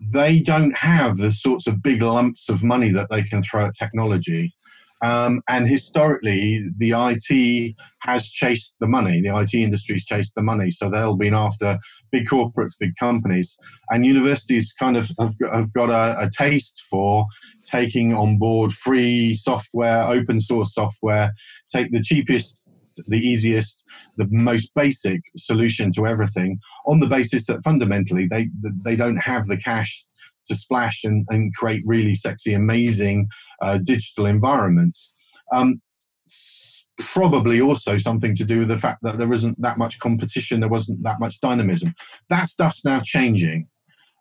they 0.00 0.40
don't 0.40 0.74
have 0.76 1.18
the 1.18 1.30
sorts 1.30 1.66
of 1.66 1.82
big 1.82 2.02
lumps 2.02 2.48
of 2.48 2.62
money 2.64 2.90
that 2.90 3.10
they 3.10 3.22
can 3.22 3.42
throw 3.42 3.66
at 3.66 3.74
technology. 3.74 4.54
Um, 5.02 5.40
and 5.48 5.66
historically, 5.66 6.62
the 6.76 6.92
IT 6.94 7.74
has 8.00 8.28
chased 8.28 8.76
the 8.80 8.86
money. 8.86 9.22
The 9.22 9.34
IT 9.34 9.54
industry's 9.54 10.04
chased 10.04 10.34
the 10.34 10.42
money. 10.42 10.70
So 10.70 10.90
they'll 10.90 11.16
been 11.16 11.34
after 11.34 11.78
big 12.12 12.26
corporates, 12.26 12.74
big 12.78 12.94
companies. 12.96 13.56
And 13.90 14.04
universities 14.04 14.72
kind 14.78 14.96
of 14.96 15.10
have, 15.18 15.34
have 15.52 15.72
got 15.72 15.88
a, 15.88 16.20
a 16.20 16.28
taste 16.28 16.82
for 16.90 17.26
taking 17.62 18.12
on 18.12 18.38
board 18.38 18.72
free 18.72 19.34
software, 19.34 20.02
open 20.04 20.38
source 20.38 20.74
software, 20.74 21.32
take 21.74 21.92
the 21.92 22.02
cheapest 22.02 22.68
the 23.08 23.18
easiest, 23.18 23.84
the 24.16 24.26
most 24.30 24.74
basic 24.74 25.20
solution 25.36 25.92
to 25.92 26.06
everything 26.06 26.58
on 26.86 27.00
the 27.00 27.06
basis 27.06 27.46
that 27.46 27.62
fundamentally 27.62 28.26
they 28.26 28.48
they 28.84 28.96
don't 28.96 29.18
have 29.18 29.46
the 29.46 29.56
cash 29.56 30.04
to 30.46 30.56
splash 30.56 31.04
and, 31.04 31.26
and 31.30 31.54
create 31.54 31.82
really 31.86 32.14
sexy, 32.14 32.54
amazing 32.54 33.28
uh, 33.62 33.78
digital 33.78 34.26
environments. 34.26 35.12
Um, 35.52 35.80
probably 36.98 37.60
also 37.60 37.96
something 37.96 38.34
to 38.34 38.44
do 38.44 38.60
with 38.60 38.68
the 38.68 38.76
fact 38.76 38.98
that 39.02 39.16
there 39.16 39.32
isn't 39.32 39.60
that 39.60 39.78
much 39.78 39.98
competition, 39.98 40.60
there 40.60 40.68
wasn't 40.68 41.02
that 41.02 41.20
much 41.20 41.40
dynamism. 41.40 41.94
That 42.28 42.48
stuff's 42.48 42.84
now 42.84 43.00
changing. 43.00 43.68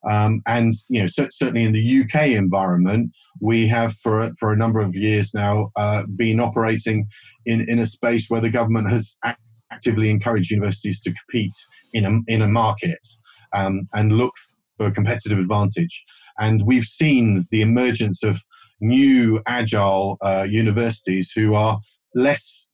Um, 0.08 0.42
and 0.48 0.72
you 0.88 1.02
know, 1.02 1.08
certainly 1.08 1.64
in 1.64 1.74
the 1.74 2.02
UK 2.02 2.30
environment, 2.30 3.12
we 3.42 3.68
have 3.68 3.94
for 3.94 4.32
for 4.40 4.52
a 4.52 4.58
number 4.58 4.80
of 4.80 4.96
years 4.96 5.34
now 5.34 5.72
uh, 5.76 6.04
been 6.16 6.40
operating 6.40 7.08
in 7.46 7.68
in 7.70 7.80
a 7.80 7.86
space 7.86 8.28
where 8.30 8.42
the 8.42 8.50
government 8.50 8.90
has 8.90 9.18
act- 9.24 9.42
actively 9.72 10.10
encouraged 10.10 10.52
universities 10.52 11.02
to 11.02 11.14
compete 11.14 11.54
in 11.94 12.06
a 12.06 12.20
in 12.28 12.42
a 12.42 12.48
market 12.48 13.06
um, 13.54 13.88
and 13.94 14.14
look 14.14 14.34
for 14.78 14.88
a 14.88 14.92
competitive 14.92 15.40
advantage. 15.40 16.04
And 16.40 16.64
we've 16.66 16.86
seen 16.86 17.48
the 17.52 17.62
emergence 17.62 18.24
of 18.24 18.42
new 18.82 19.42
agile 19.46 20.18
uh, 20.22 20.48
universities 20.50 21.32
who 21.36 21.54
are 21.54 21.80
less 22.16 22.68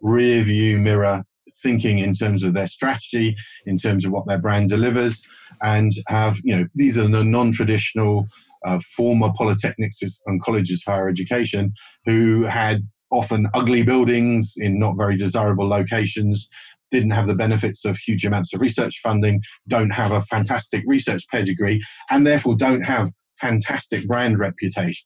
rear 0.00 0.42
view 0.42 0.78
mirror 0.78 1.24
thinking 1.62 1.98
in 1.98 2.12
terms 2.12 2.42
of 2.42 2.54
their 2.54 2.66
strategy, 2.66 3.36
in 3.66 3.76
terms 3.76 4.04
of 4.04 4.12
what 4.12 4.26
their 4.26 4.38
brand 4.38 4.68
delivers, 4.68 5.22
and 5.62 5.92
have, 6.08 6.38
you 6.44 6.56
know, 6.56 6.66
these 6.74 6.98
are 6.98 7.08
the 7.08 7.24
non 7.24 7.52
traditional 7.52 8.26
uh, 8.64 8.78
former 8.96 9.28
polytechnics 9.30 9.96
and 10.26 10.42
colleges 10.42 10.82
of 10.86 10.92
higher 10.92 11.08
education 11.08 11.72
who 12.04 12.42
had 12.42 12.86
often 13.10 13.48
ugly 13.54 13.82
buildings 13.82 14.54
in 14.56 14.78
not 14.78 14.96
very 14.96 15.16
desirable 15.16 15.68
locations, 15.68 16.48
didn't 16.90 17.10
have 17.10 17.26
the 17.26 17.34
benefits 17.34 17.84
of 17.84 17.96
huge 17.98 18.24
amounts 18.24 18.52
of 18.54 18.60
research 18.60 19.00
funding, 19.02 19.42
don't 19.68 19.90
have 19.90 20.12
a 20.12 20.22
fantastic 20.22 20.82
research 20.86 21.24
pedigree, 21.30 21.80
and 22.10 22.26
therefore 22.26 22.54
don't 22.54 22.82
have 22.82 23.10
fantastic 23.40 24.06
brand 24.06 24.38
reputations. 24.38 25.04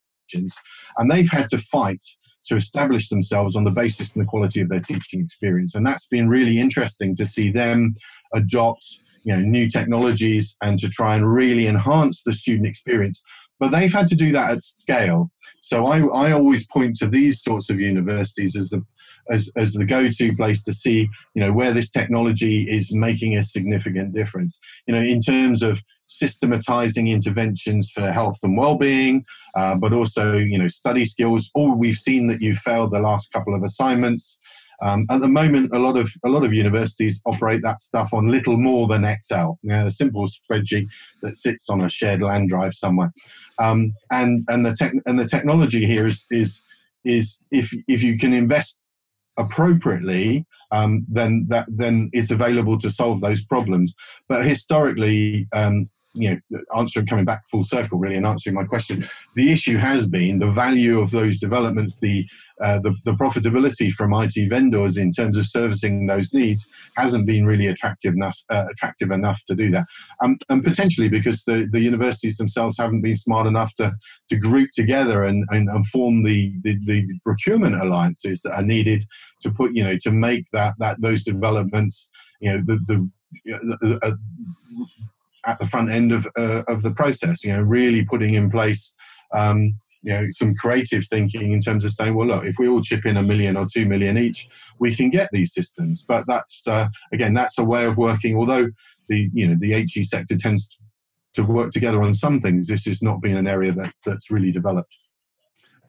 And 0.98 1.10
they've 1.10 1.30
had 1.30 1.48
to 1.50 1.58
fight 1.58 2.04
to 2.46 2.56
establish 2.56 3.08
themselves 3.08 3.56
on 3.56 3.64
the 3.64 3.70
basis 3.70 4.14
and 4.14 4.24
the 4.24 4.28
quality 4.28 4.60
of 4.60 4.68
their 4.68 4.80
teaching 4.80 5.20
experience. 5.20 5.74
And 5.74 5.86
that's 5.86 6.06
been 6.06 6.28
really 6.28 6.60
interesting 6.60 7.16
to 7.16 7.26
see 7.26 7.50
them 7.50 7.94
adopt 8.34 8.84
you 9.26 9.36
know, 9.36 9.42
new 9.42 9.68
technologies 9.68 10.56
and 10.62 10.78
to 10.78 10.88
try 10.88 11.16
and 11.16 11.30
really 11.30 11.66
enhance 11.66 12.22
the 12.22 12.32
student 12.32 12.66
experience. 12.66 13.20
But 13.58 13.72
they've 13.72 13.92
had 13.92 14.06
to 14.08 14.14
do 14.14 14.30
that 14.32 14.52
at 14.52 14.62
scale. 14.62 15.30
So 15.60 15.86
I, 15.86 15.98
I 16.00 16.32
always 16.32 16.66
point 16.66 16.96
to 16.98 17.08
these 17.08 17.42
sorts 17.42 17.68
of 17.68 17.80
universities 17.80 18.56
as 18.56 18.70
the 18.70 18.82
as, 19.28 19.50
as 19.56 19.72
the 19.72 19.84
go-to 19.84 20.36
place 20.36 20.62
to 20.62 20.72
see 20.72 21.08
you 21.34 21.42
know 21.42 21.52
where 21.52 21.72
this 21.72 21.90
technology 21.90 22.62
is 22.62 22.94
making 22.94 23.36
a 23.36 23.42
significant 23.42 24.14
difference. 24.14 24.58
You 24.86 24.94
know 24.94 25.00
in 25.00 25.20
terms 25.20 25.62
of 25.62 25.82
systematizing 26.06 27.08
interventions 27.08 27.90
for 27.90 28.12
health 28.12 28.38
and 28.44 28.56
well-being 28.56 29.24
uh, 29.56 29.74
but 29.74 29.92
also 29.92 30.36
you 30.36 30.56
know 30.56 30.68
study 30.68 31.04
skills. 31.04 31.50
All 31.54 31.74
we've 31.74 31.96
seen 31.96 32.28
that 32.28 32.40
you've 32.40 32.58
failed 32.58 32.92
the 32.92 33.00
last 33.00 33.32
couple 33.32 33.56
of 33.56 33.64
assignments 33.64 34.38
um, 34.82 35.06
at 35.10 35.20
the 35.20 35.28
moment, 35.28 35.74
a 35.74 35.78
lot 35.78 35.96
of 35.96 36.10
a 36.24 36.28
lot 36.28 36.44
of 36.44 36.52
universities 36.52 37.20
operate 37.26 37.62
that 37.62 37.80
stuff 37.80 38.12
on 38.12 38.28
little 38.28 38.56
more 38.56 38.86
than 38.86 39.04
Excel, 39.04 39.58
you 39.62 39.70
know, 39.70 39.86
a 39.86 39.90
simple 39.90 40.26
spreadsheet 40.26 40.86
that 41.22 41.36
sits 41.36 41.68
on 41.68 41.80
a 41.80 41.88
shared 41.88 42.22
land 42.22 42.48
drive 42.48 42.74
somewhere. 42.74 43.12
Um, 43.58 43.92
and 44.10 44.44
and 44.48 44.66
the 44.66 44.74
tech 44.74 44.92
and 45.06 45.18
the 45.18 45.26
technology 45.26 45.86
here 45.86 46.06
is 46.06 46.24
is 46.30 46.60
is 47.04 47.38
if 47.50 47.72
if 47.88 48.02
you 48.02 48.18
can 48.18 48.32
invest 48.32 48.80
appropriately, 49.38 50.46
um, 50.72 51.04
then 51.08 51.46
that 51.48 51.66
then 51.68 52.10
it's 52.12 52.30
available 52.30 52.78
to 52.78 52.90
solve 52.90 53.20
those 53.20 53.44
problems. 53.44 53.94
But 54.28 54.44
historically, 54.44 55.48
um, 55.52 55.88
you 56.16 56.40
know, 56.50 56.60
answering 56.76 57.06
coming 57.06 57.24
back 57.24 57.46
full 57.46 57.62
circle 57.62 57.98
really 57.98 58.16
and 58.16 58.26
answering 58.26 58.54
my 58.54 58.64
question, 58.64 59.08
the 59.34 59.52
issue 59.52 59.76
has 59.76 60.06
been 60.06 60.38
the 60.38 60.50
value 60.50 61.00
of 61.00 61.10
those 61.10 61.38
developments, 61.38 61.96
the 61.98 62.26
uh, 62.62 62.78
the, 62.78 62.94
the 63.04 63.12
profitability 63.12 63.92
from 63.92 64.14
IT 64.14 64.34
vendors 64.48 64.96
in 64.96 65.12
terms 65.12 65.36
of 65.36 65.44
servicing 65.46 66.06
those 66.06 66.32
needs 66.32 66.66
hasn't 66.96 67.26
been 67.26 67.44
really 67.44 67.66
attractive 67.66 68.14
enough, 68.14 68.38
uh, 68.48 68.64
attractive 68.70 69.10
enough 69.10 69.44
to 69.44 69.54
do 69.54 69.70
that. 69.70 69.84
Um, 70.22 70.38
and 70.48 70.64
potentially 70.64 71.10
because 71.10 71.44
the, 71.44 71.68
the 71.70 71.80
universities 71.80 72.38
themselves 72.38 72.78
haven't 72.78 73.02
been 73.02 73.16
smart 73.16 73.46
enough 73.46 73.74
to, 73.74 73.94
to 74.30 74.36
group 74.36 74.70
together 74.74 75.24
and, 75.24 75.44
and, 75.50 75.68
and 75.68 75.86
form 75.88 76.22
the, 76.22 76.54
the, 76.62 76.78
the 76.86 77.06
procurement 77.24 77.76
alliances 77.76 78.40
that 78.42 78.54
are 78.54 78.62
needed 78.62 79.04
to 79.42 79.50
put, 79.50 79.74
you 79.74 79.84
know, 79.84 79.98
to 80.00 80.10
make 80.10 80.46
that, 80.52 80.74
that 80.78 81.00
those 81.02 81.22
developments, 81.22 82.08
you 82.40 82.50
know, 82.50 82.62
the, 82.64 82.78
the, 82.86 83.10
the 83.44 83.98
uh, 84.02 84.12
at 85.46 85.58
the 85.58 85.66
front 85.66 85.90
end 85.90 86.12
of, 86.12 86.26
uh, 86.36 86.62
of 86.68 86.82
the 86.82 86.90
process, 86.90 87.44
you 87.44 87.52
know, 87.52 87.62
really 87.62 88.04
putting 88.04 88.34
in 88.34 88.50
place 88.50 88.94
um, 89.34 89.76
you 90.02 90.12
know 90.12 90.26
some 90.30 90.54
creative 90.54 91.04
thinking 91.06 91.52
in 91.52 91.60
terms 91.60 91.84
of 91.84 91.90
saying 91.90 92.14
well 92.14 92.28
look 92.28 92.44
if 92.44 92.54
we 92.58 92.68
all 92.68 92.80
chip 92.80 93.04
in 93.04 93.16
a 93.16 93.22
million 93.22 93.56
or 93.56 93.66
two 93.66 93.84
million 93.84 94.16
each 94.16 94.48
we 94.78 94.94
can 94.94 95.10
get 95.10 95.28
these 95.32 95.52
systems. 95.52 96.04
But 96.06 96.24
that's 96.28 96.62
uh, 96.66 96.88
again 97.12 97.34
that's 97.34 97.58
a 97.58 97.64
way 97.64 97.84
of 97.84 97.96
working 97.96 98.36
although 98.36 98.68
the 99.08 99.30
you 99.32 99.48
know 99.48 99.56
the 99.58 99.84
he 99.92 100.02
sector 100.02 100.36
tends 100.36 100.78
to 101.34 101.42
work 101.42 101.70
together 101.70 102.02
on 102.02 102.14
some 102.14 102.40
things 102.40 102.66
this 102.66 102.86
has 102.86 103.02
not 103.02 103.20
been 103.20 103.36
an 103.36 103.46
area 103.46 103.72
that 103.72 103.92
that's 104.04 104.30
really 104.30 104.52
developed 104.52 104.96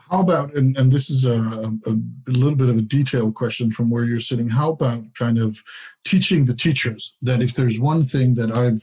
how 0.09 0.21
about, 0.21 0.53
and, 0.55 0.77
and 0.77 0.91
this 0.91 1.09
is 1.09 1.25
a, 1.25 1.35
a, 1.35 2.31
little 2.31 2.55
bit 2.55 2.69
of 2.69 2.77
a 2.77 2.81
detailed 2.81 3.35
question 3.35 3.71
from 3.71 3.89
where 3.89 4.05
you're 4.05 4.19
sitting. 4.19 4.49
How 4.49 4.71
about 4.71 5.03
kind 5.15 5.37
of 5.37 5.61
teaching 6.05 6.45
the 6.45 6.55
teachers 6.55 7.17
that 7.21 7.41
if 7.41 7.55
there's 7.55 7.79
one 7.79 8.03
thing 8.03 8.35
that 8.35 8.51
I've 8.51 8.81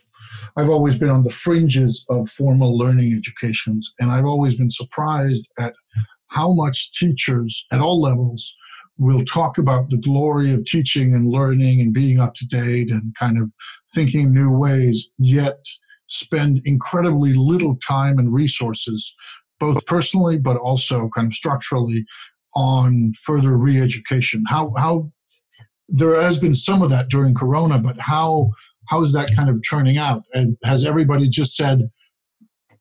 I've 0.57 0.71
always 0.71 0.99
been 0.99 1.11
on 1.11 1.25
the 1.25 1.31
fringes 1.31 2.05
of 2.09 2.29
formal 2.29 2.77
learning 2.77 3.13
educations, 3.15 3.95
and 3.99 4.11
I've 4.11 4.25
always 4.25 4.57
been 4.57 4.71
surprised 4.71 5.49
at 5.59 5.75
how 6.29 6.53
much 6.53 6.93
teachers 6.99 7.67
at 7.73 7.81
all 7.81 8.01
levels 8.01 8.55
will 8.99 9.25
talk 9.25 9.59
about 9.59 9.91
the 9.91 9.99
glory 9.99 10.53
of 10.53 10.65
teaching 10.65 11.15
and 11.15 11.31
learning 11.31 11.81
and 11.81 11.93
being 11.93 12.21
up 12.21 12.35
to 12.35 12.47
date 12.47 12.91
and 12.91 13.15
kind 13.17 13.41
of 13.41 13.53
thinking 13.95 14.33
new 14.33 14.51
ways, 14.51 15.09
yet 15.19 15.65
spend 16.07 16.61
incredibly 16.65 17.33
little 17.33 17.77
time 17.77 18.19
and 18.19 18.33
resources 18.33 19.15
both 19.65 19.87
personally 19.87 20.39
but 20.39 20.57
also 20.57 21.09
kind 21.15 21.27
of 21.29 21.35
structurally 21.35 22.05
on 22.55 23.13
further 23.23 23.57
re-education. 23.57 24.45
How 24.47 24.73
how 24.77 25.11
there 25.89 26.21
has 26.21 26.39
been 26.39 26.55
some 26.55 26.83
of 26.83 26.91
that 26.91 27.09
during 27.09 27.35
corona 27.35 27.79
but 27.79 27.99
how 27.99 28.51
how 28.91 29.03
is 29.03 29.13
that 29.15 29.35
kind 29.35 29.49
of 29.49 29.63
churning 29.63 29.99
out? 29.99 30.23
And 30.35 30.57
has 30.65 30.85
everybody 30.85 31.29
just 31.29 31.57
said 31.57 31.79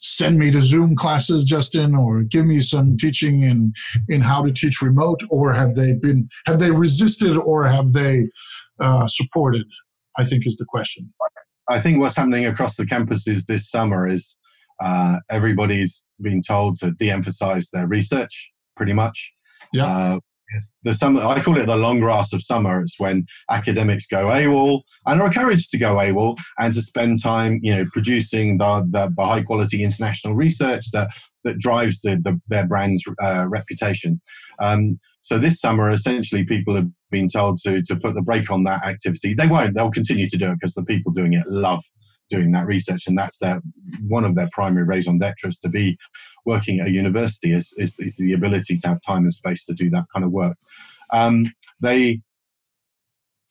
send 0.05 0.37
me 0.37 0.51
to 0.51 0.61
zoom 0.61 0.97
classes 0.97 1.45
justin 1.45 1.95
or 1.95 2.23
give 2.23 2.45
me 2.45 2.59
some 2.59 2.97
teaching 2.97 3.41
in 3.41 3.71
in 4.09 4.19
how 4.19 4.43
to 4.45 4.51
teach 4.51 4.81
remote 4.81 5.21
or 5.29 5.53
have 5.53 5.75
they 5.75 5.93
been 5.93 6.27
have 6.45 6.59
they 6.59 6.71
resisted 6.71 7.37
or 7.37 7.65
have 7.75 7.93
they 7.93 8.27
uh, 8.81 9.07
supported 9.07 9.65
i 10.21 10.23
think 10.25 10.45
is 10.45 10.57
the 10.57 10.65
question. 10.65 11.03
I 11.69 11.79
think 11.79 11.99
what's 11.99 12.17
happening 12.17 12.45
across 12.45 12.75
the 12.75 12.83
campuses 12.83 13.45
this 13.45 13.69
summer 13.69 14.07
is 14.07 14.37
uh, 14.83 15.19
everybody's 15.31 16.03
being 16.21 16.43
told 16.45 16.77
to 16.79 16.91
de-emphasize 16.91 17.69
their 17.71 17.87
research, 17.87 18.51
pretty 18.75 18.93
much. 18.93 19.33
Yeah. 19.71 19.85
Uh, 19.85 20.19
the 20.83 20.93
summer, 20.93 21.25
I 21.25 21.41
call 21.41 21.57
it 21.57 21.65
the 21.65 21.75
long 21.75 21.99
grass 21.99 22.31
of 22.33 22.43
summer. 22.43 22.81
It's 22.81 22.99
when 22.99 23.25
academics 23.49 24.05
go 24.05 24.27
AWOL 24.27 24.81
and 25.07 25.21
are 25.21 25.27
encouraged 25.27 25.71
to 25.71 25.79
go 25.79 25.95
AWOL 25.95 26.37
and 26.59 26.73
to 26.73 26.81
spend 26.81 27.21
time, 27.23 27.59
you 27.63 27.75
know, 27.75 27.85
producing 27.91 28.59
the, 28.59 28.87
the, 28.91 29.11
the 29.17 29.25
high 29.25 29.41
quality 29.41 29.83
international 29.83 30.35
research 30.35 30.91
that 30.91 31.09
that 31.43 31.59
drives 31.59 32.01
the, 32.01 32.21
the 32.23 32.39
their 32.47 32.67
brand's 32.67 33.03
uh, 33.21 33.45
reputation. 33.49 34.21
Um, 34.61 34.99
so 35.21 35.37
this 35.37 35.59
summer, 35.59 35.89
essentially, 35.89 36.45
people 36.45 36.75
have 36.75 36.87
been 37.09 37.27
told 37.27 37.57
to 37.65 37.81
to 37.81 37.95
put 37.95 38.13
the 38.13 38.21
brake 38.21 38.51
on 38.51 38.63
that 38.65 38.85
activity. 38.85 39.33
They 39.33 39.47
won't. 39.47 39.75
They'll 39.75 39.91
continue 39.91 40.29
to 40.29 40.37
do 40.37 40.51
it 40.51 40.59
because 40.59 40.73
the 40.75 40.83
people 40.83 41.11
doing 41.11 41.33
it 41.33 41.47
love 41.47 41.83
doing 42.29 42.51
that 42.51 42.65
research, 42.65 43.07
and 43.07 43.17
that's 43.17 43.37
their 43.39 43.61
one 44.07 44.25
of 44.25 44.35
their 44.35 44.49
primary 44.51 44.85
raison 44.85 45.17
d'etre 45.19 45.49
is 45.49 45.59
to 45.59 45.69
be 45.69 45.97
working 46.45 46.79
at 46.79 46.87
a 46.87 46.91
university 46.91 47.51
is, 47.53 47.73
is, 47.77 47.97
is, 47.99 48.17
the 48.17 48.33
ability 48.33 48.77
to 48.77 48.87
have 48.87 49.01
time 49.01 49.23
and 49.23 49.33
space 49.33 49.63
to 49.65 49.73
do 49.73 49.89
that 49.89 50.05
kind 50.13 50.25
of 50.25 50.31
work. 50.31 50.57
Um, 51.11 51.51
they 51.79 52.21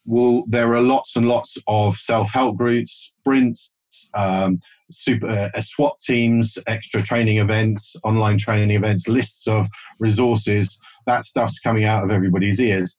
will. 0.05 0.45
There 0.49 0.75
are 0.75 0.83
lots 0.83 1.17
and 1.17 1.29
lots 1.29 1.57
of 1.67 1.95
self-help 1.95 2.57
groups, 2.57 3.15
sprints, 3.21 3.75
um, 4.15 4.61
super 4.91 5.51
uh, 5.55 5.61
SWAT 5.61 5.99
teams, 6.01 6.59
extra 6.67 7.03
training 7.03 7.39
events, 7.39 7.97
online 8.05 8.39
training 8.39 8.71
events, 8.71 9.09
lists 9.09 9.47
of 9.47 9.69
resources. 9.99 10.79
That 11.07 11.25
stuff's 11.25 11.59
coming 11.59 11.85
out 11.85 12.05
of 12.05 12.11
everybody's 12.11 12.61
ears. 12.61 12.97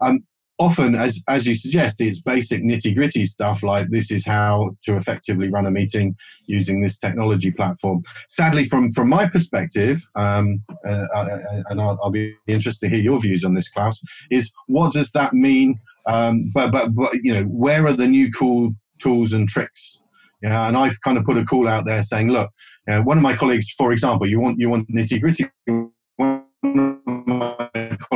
Um, 0.00 0.24
often, 0.58 0.94
as 0.94 1.22
as 1.28 1.46
you 1.46 1.54
suggest, 1.54 2.00
it's 2.00 2.20
basic 2.20 2.62
nitty 2.62 2.94
gritty 2.94 3.26
stuff 3.26 3.62
like 3.62 3.88
this 3.90 4.10
is 4.10 4.24
how 4.24 4.76
to 4.84 4.96
effectively 4.96 5.48
run 5.48 5.66
a 5.66 5.70
meeting 5.70 6.16
using 6.46 6.82
this 6.82 6.98
technology 6.98 7.50
platform. 7.50 8.02
Sadly, 8.28 8.64
from 8.64 8.90
from 8.92 9.08
my 9.08 9.28
perspective, 9.28 10.02
um, 10.14 10.62
uh, 10.86 11.06
uh, 11.14 11.38
and 11.70 11.80
I'll, 11.80 11.98
I'll, 12.02 12.10
be 12.10 12.34
interested 12.46 12.86
to 12.86 12.94
hear 12.94 13.02
your 13.02 13.20
views 13.20 13.44
on 13.44 13.54
this, 13.54 13.68
Claus. 13.68 14.00
Is 14.30 14.50
what 14.66 14.92
does 14.92 15.12
that 15.12 15.34
mean? 15.34 15.78
Um, 16.06 16.50
but 16.54 16.72
but 16.72 16.94
but 16.94 17.14
you 17.22 17.34
know, 17.34 17.44
where 17.44 17.86
are 17.86 17.92
the 17.92 18.06
new 18.06 18.30
cool 18.32 18.74
tools 19.00 19.32
and 19.32 19.48
tricks? 19.48 19.98
Yeah, 20.42 20.68
and 20.68 20.76
I've 20.76 21.00
kind 21.00 21.18
of 21.18 21.24
put 21.24 21.38
a 21.38 21.44
call 21.44 21.66
out 21.66 21.86
there 21.86 22.02
saying, 22.02 22.28
look, 22.28 22.50
you 22.86 22.94
know, 22.94 23.02
one 23.02 23.16
of 23.16 23.22
my 23.22 23.34
colleagues, 23.34 23.70
for 23.70 23.92
example, 23.92 24.28
you 24.28 24.40
want 24.40 24.58
you 24.58 24.68
want 24.68 24.88
nitty 24.90 25.20
gritty 25.20 25.46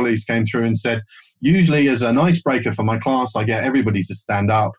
colleagues 0.01 0.23
came 0.23 0.45
through 0.45 0.65
and 0.65 0.77
said, 0.77 1.01
usually 1.39 1.87
as 1.87 2.01
an 2.01 2.17
icebreaker 2.17 2.71
for 2.71 2.83
my 2.83 2.97
class, 2.97 3.35
I 3.35 3.43
get 3.43 3.63
everybody 3.63 4.03
to 4.03 4.15
stand 4.15 4.51
up 4.51 4.71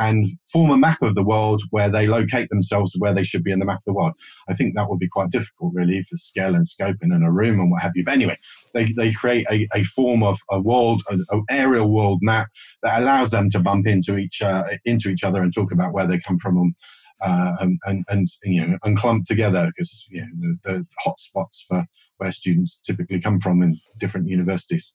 and 0.00 0.26
form 0.52 0.70
a 0.70 0.76
map 0.76 1.02
of 1.02 1.16
the 1.16 1.24
world 1.24 1.60
where 1.70 1.90
they 1.90 2.06
locate 2.06 2.48
themselves 2.50 2.94
where 2.98 3.12
they 3.12 3.24
should 3.24 3.42
be 3.42 3.50
in 3.50 3.58
the 3.58 3.64
map 3.64 3.78
of 3.78 3.84
the 3.84 3.92
world. 3.92 4.12
I 4.48 4.54
think 4.54 4.76
that 4.76 4.88
would 4.88 5.00
be 5.00 5.08
quite 5.08 5.30
difficult, 5.30 5.72
really, 5.74 6.00
for 6.04 6.16
scale 6.16 6.54
and 6.54 6.66
scope 6.66 6.96
in 7.02 7.10
a 7.10 7.32
room 7.32 7.58
and 7.58 7.68
what 7.70 7.82
have 7.82 7.92
you. 7.96 8.04
But 8.04 8.14
anyway, 8.14 8.38
they, 8.74 8.92
they 8.92 9.12
create 9.12 9.44
a, 9.50 9.66
a 9.74 9.82
form 9.82 10.22
of 10.22 10.38
a 10.50 10.60
world, 10.60 11.02
an 11.10 11.24
aerial 11.50 11.90
world 11.90 12.20
map 12.22 12.48
that 12.84 13.02
allows 13.02 13.30
them 13.30 13.50
to 13.50 13.58
bump 13.58 13.88
into 13.88 14.16
each 14.16 14.40
uh, 14.40 14.62
into 14.84 15.08
each 15.08 15.24
other 15.24 15.42
and 15.42 15.52
talk 15.52 15.72
about 15.72 15.92
where 15.92 16.06
they 16.06 16.20
come 16.20 16.38
from 16.38 16.58
and, 16.58 16.74
uh, 17.20 17.56
and, 17.60 17.80
and, 17.86 18.04
and, 18.08 18.28
you 18.44 18.64
know 18.64 18.78
and 18.84 18.96
clumped 18.96 19.26
together 19.26 19.72
because 19.76 20.06
you 20.08 20.20
know 20.20 20.54
the, 20.62 20.72
the 20.74 20.86
hot 21.00 21.18
spots 21.18 21.64
for 21.66 21.84
where 22.18 22.32
students 22.32 22.78
typically 22.84 23.20
come 23.20 23.40
from 23.40 23.62
in 23.62 23.80
different 23.98 24.28
universities. 24.28 24.92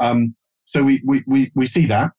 Um, 0.00 0.34
so 0.64 0.82
we, 0.82 1.02
we, 1.06 1.22
we, 1.26 1.52
we 1.54 1.66
see 1.66 1.86
that. 1.86 2.12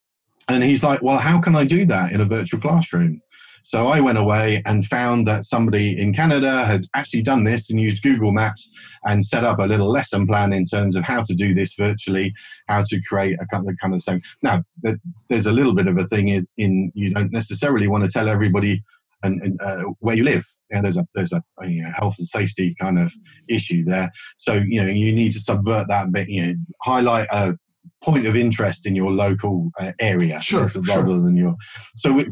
And 0.47 0.63
he's 0.63 0.83
like, 0.83 1.01
well, 1.01 1.17
how 1.17 1.39
can 1.39 1.55
I 1.55 1.63
do 1.63 1.85
that 1.87 2.11
in 2.11 2.21
a 2.21 2.25
virtual 2.25 2.59
classroom? 2.59 3.21
So 3.63 3.87
I 3.87 4.01
went 4.01 4.17
away 4.17 4.61
and 4.65 4.85
found 4.85 5.25
that 5.27 5.45
somebody 5.45 5.97
in 5.97 6.13
Canada 6.13 6.65
had 6.65 6.85
actually 6.95 7.21
done 7.21 7.45
this 7.45 7.69
and 7.69 7.79
used 7.79 8.03
Google 8.03 8.33
Maps 8.33 8.69
and 9.05 9.23
set 9.23 9.45
up 9.45 9.59
a 9.59 9.65
little 9.65 9.89
lesson 9.89 10.27
plan 10.27 10.51
in 10.51 10.65
terms 10.65 10.97
of 10.97 11.05
how 11.05 11.23
to 11.23 11.33
do 11.33 11.53
this 11.53 11.73
virtually, 11.73 12.33
how 12.67 12.83
to 12.83 13.01
create 13.03 13.37
a 13.39 13.45
kind 13.45 13.67
of, 13.67 13.77
kind 13.81 13.95
of 13.95 14.03
thing. 14.03 14.21
Now, 14.41 14.63
there's 15.29 15.45
a 15.45 15.53
little 15.53 15.73
bit 15.73 15.87
of 15.87 15.97
a 15.97 16.05
thing 16.05 16.27
is 16.27 16.45
in 16.57 16.91
you 16.93 17.13
don't 17.13 17.31
necessarily 17.31 17.87
want 17.87 18.03
to 18.03 18.09
tell 18.09 18.27
everybody 18.27 18.83
and, 19.23 19.41
and 19.41 19.61
uh, 19.61 19.83
where 19.99 20.15
you 20.15 20.23
live. 20.23 20.45
Yeah, 20.69 20.81
there's 20.81 20.97
a 20.97 21.07
there's 21.15 21.33
a, 21.33 21.41
you 21.63 21.83
know, 21.83 21.91
health 21.95 22.15
and 22.19 22.27
safety 22.27 22.75
kind 22.79 22.99
of 22.99 23.13
issue 23.47 23.83
there. 23.85 24.11
So 24.37 24.53
you 24.53 24.83
know 24.83 24.89
you 24.89 25.13
need 25.13 25.33
to 25.33 25.39
subvert 25.39 25.87
that 25.87 26.11
bit. 26.11 26.29
You 26.29 26.47
know, 26.47 26.53
highlight 26.81 27.27
a 27.31 27.57
point 28.03 28.27
of 28.27 28.35
interest 28.35 28.85
in 28.85 28.95
your 28.95 29.11
local 29.11 29.71
uh, 29.79 29.93
area 29.99 30.41
sure, 30.41 30.67
rather 30.75 30.85
sure. 30.85 31.03
than 31.03 31.37
your. 31.37 31.55
So 31.95 32.13
we, 32.13 32.27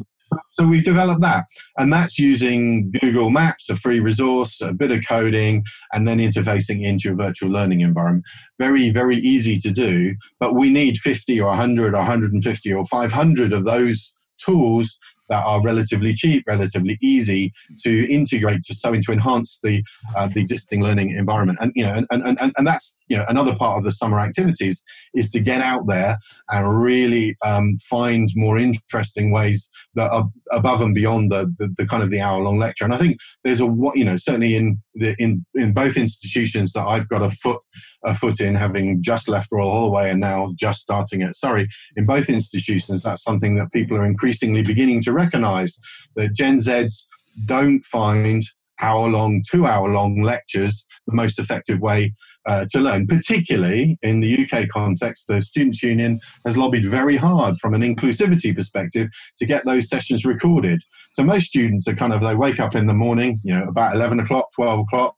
so 0.51 0.65
we've 0.65 0.83
developed 0.83 1.21
that, 1.21 1.45
and 1.77 1.91
that's 1.91 2.17
using 2.17 2.91
Google 3.01 3.29
Maps, 3.29 3.69
a 3.69 3.75
free 3.75 3.99
resource, 3.99 4.61
a 4.61 4.73
bit 4.73 4.91
of 4.91 5.03
coding, 5.07 5.63
and 5.93 6.07
then 6.07 6.19
interfacing 6.19 6.83
into 6.83 7.11
a 7.11 7.15
virtual 7.15 7.49
learning 7.49 7.81
environment. 7.81 8.25
Very, 8.57 8.89
very 8.91 9.17
easy 9.17 9.57
to 9.57 9.71
do, 9.71 10.15
but 10.39 10.55
we 10.55 10.69
need 10.69 10.97
50 10.97 11.39
or 11.41 11.47
100 11.47 11.93
or 11.93 11.97
150 11.97 12.73
or 12.73 12.85
500 12.85 13.53
of 13.53 13.65
those 13.65 14.13
tools 14.43 14.97
that 15.31 15.45
are 15.45 15.61
relatively 15.63 16.13
cheap, 16.13 16.43
relatively 16.45 16.99
easy 17.01 17.53
to 17.83 18.13
integrate 18.13 18.61
to 18.63 18.75
so 18.75 18.91
to 18.91 19.11
enhance 19.11 19.59
the 19.63 19.81
uh, 20.15 20.27
the 20.27 20.41
existing 20.41 20.83
learning 20.83 21.11
environment. 21.11 21.57
And 21.61 21.71
you 21.73 21.85
know, 21.85 21.93
and, 21.93 22.05
and, 22.11 22.39
and, 22.39 22.53
and 22.57 22.67
that's 22.67 22.97
you 23.07 23.17
know 23.17 23.25
another 23.29 23.55
part 23.55 23.77
of 23.77 23.83
the 23.83 23.91
summer 23.93 24.19
activities 24.19 24.83
is 25.15 25.31
to 25.31 25.39
get 25.39 25.61
out 25.61 25.87
there 25.87 26.17
and 26.51 26.81
really 26.81 27.37
um, 27.45 27.77
find 27.89 28.27
more 28.35 28.57
interesting 28.57 29.31
ways 29.31 29.69
that 29.95 30.11
are 30.11 30.29
above 30.51 30.81
and 30.81 30.93
beyond 30.93 31.31
the, 31.31 31.45
the, 31.57 31.73
the 31.77 31.87
kind 31.87 32.03
of 32.03 32.09
the 32.09 32.19
hour 32.19 32.41
long 32.41 32.59
lecture. 32.59 32.83
And 32.83 32.93
I 32.93 32.97
think 32.97 33.17
there's 33.43 33.61
a 33.61 33.65
what 33.65 33.97
you 33.97 34.05
know 34.05 34.17
certainly 34.17 34.55
in 34.55 34.81
the 34.95 35.15
in 35.19 35.45
in 35.55 35.73
both 35.73 35.97
institutions 35.97 36.73
that 36.73 36.85
I've 36.85 37.07
got 37.07 37.21
a 37.21 37.29
foot 37.29 37.61
a 38.03 38.15
foot 38.15 38.39
in, 38.39 38.55
having 38.55 39.01
just 39.01 39.29
left 39.29 39.51
Royal 39.51 39.71
Holloway 39.71 40.09
and 40.09 40.19
now 40.19 40.53
just 40.55 40.81
starting 40.81 41.21
at 41.21 41.35
Surrey. 41.35 41.69
In 41.95 42.05
both 42.05 42.29
institutions, 42.29 43.03
that's 43.03 43.23
something 43.23 43.55
that 43.55 43.71
people 43.71 43.95
are 43.97 44.05
increasingly 44.05 44.63
beginning 44.63 45.01
to 45.03 45.13
recognise 45.13 45.77
that 46.15 46.33
Gen 46.33 46.57
Zs 46.57 47.03
don't 47.45 47.83
find 47.85 48.43
hour 48.81 49.07
long, 49.07 49.43
two 49.49 49.65
hour 49.65 49.89
long 49.89 50.21
lectures 50.21 50.85
the 51.07 51.13
most 51.13 51.39
effective 51.39 51.81
way 51.81 52.13
uh, 52.45 52.65
to 52.71 52.79
learn, 52.79 53.07
particularly 53.07 53.97
in 54.01 54.19
the 54.19 54.45
UK 54.45 54.67
context. 54.69 55.27
The 55.27 55.41
Students' 55.41 55.83
Union 55.83 56.19
has 56.45 56.57
lobbied 56.57 56.85
very 56.85 57.17
hard 57.17 57.57
from 57.57 57.73
an 57.73 57.81
inclusivity 57.81 58.55
perspective 58.55 59.09
to 59.39 59.45
get 59.45 59.65
those 59.65 59.89
sessions 59.89 60.25
recorded. 60.25 60.81
So 61.13 61.23
most 61.23 61.47
students 61.47 61.87
are 61.87 61.95
kind 61.95 62.13
of, 62.13 62.21
they 62.21 62.35
wake 62.35 62.59
up 62.59 62.75
in 62.75 62.87
the 62.87 62.93
morning, 62.93 63.39
you 63.43 63.53
know, 63.53 63.63
about 63.67 63.93
11 63.93 64.19
o'clock, 64.19 64.49
12 64.55 64.79
o'clock, 64.81 65.15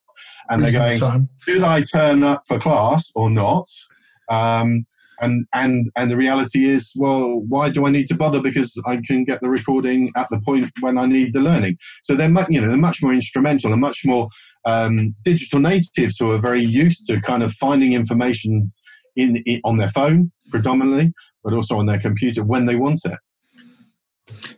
and 0.50 0.62
they're 0.62 0.72
going, 0.72 1.28
should 1.42 1.64
I 1.64 1.84
turn 1.84 2.24
up 2.24 2.42
for 2.48 2.60
class 2.60 3.12
or 3.16 3.30
not? 3.30 3.68
Um, 4.30 4.86
and 5.22 5.46
and 5.54 5.92
and 5.96 6.12
the 6.12 6.18
reality 6.18 6.66
is, 6.66 6.92
well, 6.96 7.40
why 7.48 7.70
do 7.70 7.86
I 7.86 7.90
need 7.90 8.08
to 8.08 8.16
bother? 8.16 8.42
Because 8.42 8.74
I 8.86 9.00
can 9.06 9.24
get 9.24 9.42
the 9.42 9.50
recording 9.50 10.12
at 10.16 10.28
the 10.30 10.40
point 10.42 10.72
when 10.82 10.98
I 10.98 11.06
need 11.06 11.34
the 11.34 11.40
learning. 11.40 11.78
So 12.04 12.16
they're 12.16 12.30
much, 12.30 12.50
you 12.50 12.60
know, 12.60 12.68
they're 12.68 12.78
much 12.78 13.02
more 13.02 13.14
instrumental 13.14 13.72
and 13.72 13.80
much 13.80 14.02
more 14.06 14.28
um, 14.66 15.16
digital 15.24 15.60
natives 15.60 16.18
who 16.20 16.32
are 16.32 16.38
very 16.38 16.64
used 16.64 17.08
to 17.08 17.22
kind 17.22 17.44
of 17.44 17.52
finding 17.52 17.94
information 17.94 18.72
in, 19.16 19.38
in 19.46 19.62
on 19.64 19.78
their 19.78 19.90
phone 19.90 20.32
predominantly, 20.50 21.14
but 21.44 21.54
also 21.54 21.78
on 21.78 21.86
their 21.86 22.00
computer 22.00 22.44
when 22.44 22.66
they 22.66 22.76
want 22.76 23.02
it. 23.06 23.20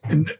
And 0.03 0.31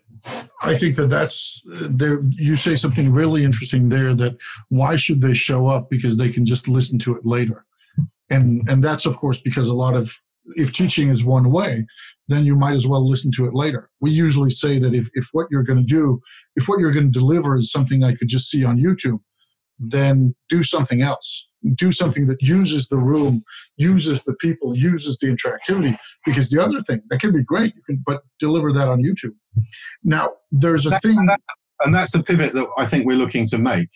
I 0.63 0.75
think 0.75 0.95
that 0.95 1.07
that's 1.07 1.61
there. 1.65 2.21
You 2.23 2.55
say 2.55 2.75
something 2.75 3.11
really 3.11 3.43
interesting 3.43 3.89
there. 3.89 4.13
That 4.13 4.37
why 4.69 4.95
should 4.95 5.21
they 5.21 5.33
show 5.33 5.67
up? 5.67 5.89
Because 5.89 6.17
they 6.17 6.29
can 6.29 6.45
just 6.45 6.67
listen 6.67 6.99
to 6.99 7.15
it 7.15 7.25
later, 7.25 7.65
and 8.29 8.67
and 8.69 8.83
that's 8.83 9.05
of 9.05 9.17
course 9.17 9.41
because 9.41 9.67
a 9.67 9.75
lot 9.75 9.95
of 9.95 10.15
if 10.55 10.73
teaching 10.73 11.09
is 11.09 11.23
one 11.23 11.51
way, 11.51 11.85
then 12.27 12.45
you 12.45 12.55
might 12.55 12.73
as 12.73 12.87
well 12.87 13.07
listen 13.07 13.31
to 13.31 13.45
it 13.45 13.53
later. 13.53 13.89
We 13.99 14.11
usually 14.11 14.49
say 14.49 14.79
that 14.79 14.93
if 14.93 15.09
if 15.13 15.29
what 15.31 15.47
you're 15.51 15.63
going 15.63 15.79
to 15.79 15.85
do, 15.85 16.21
if 16.55 16.67
what 16.67 16.79
you're 16.79 16.91
going 16.91 17.11
to 17.11 17.19
deliver 17.19 17.57
is 17.57 17.71
something 17.71 18.03
I 18.03 18.15
could 18.15 18.27
just 18.27 18.49
see 18.49 18.63
on 18.63 18.77
YouTube, 18.77 19.19
then 19.79 20.35
do 20.49 20.63
something 20.63 21.01
else. 21.01 21.47
Do 21.75 21.91
something 21.91 22.27
that 22.27 22.41
uses 22.41 22.89
the 22.89 22.97
room, 22.97 23.43
uses 23.77 24.23
the 24.23 24.35
people, 24.35 24.77
uses 24.77 25.17
the 25.17 25.27
interactivity. 25.27 25.97
Because 26.25 26.49
the 26.49 26.61
other 26.61 26.81
thing 26.83 27.01
that 27.09 27.19
can 27.19 27.33
be 27.33 27.43
great, 27.43 27.75
you 27.75 27.81
can 27.83 28.03
but 28.05 28.21
deliver 28.39 28.71
that 28.73 28.87
on 28.87 29.03
YouTube. 29.03 29.35
Now 30.03 30.29
there's 30.51 30.85
a 30.85 30.91
that, 30.91 31.01
thing, 31.01 31.17
and 31.83 31.95
that's 31.95 32.11
the 32.11 32.21
pivot 32.21 32.53
that 32.53 32.67
I 32.77 32.85
think 32.85 33.05
we're 33.05 33.17
looking 33.17 33.47
to 33.47 33.57
make 33.57 33.89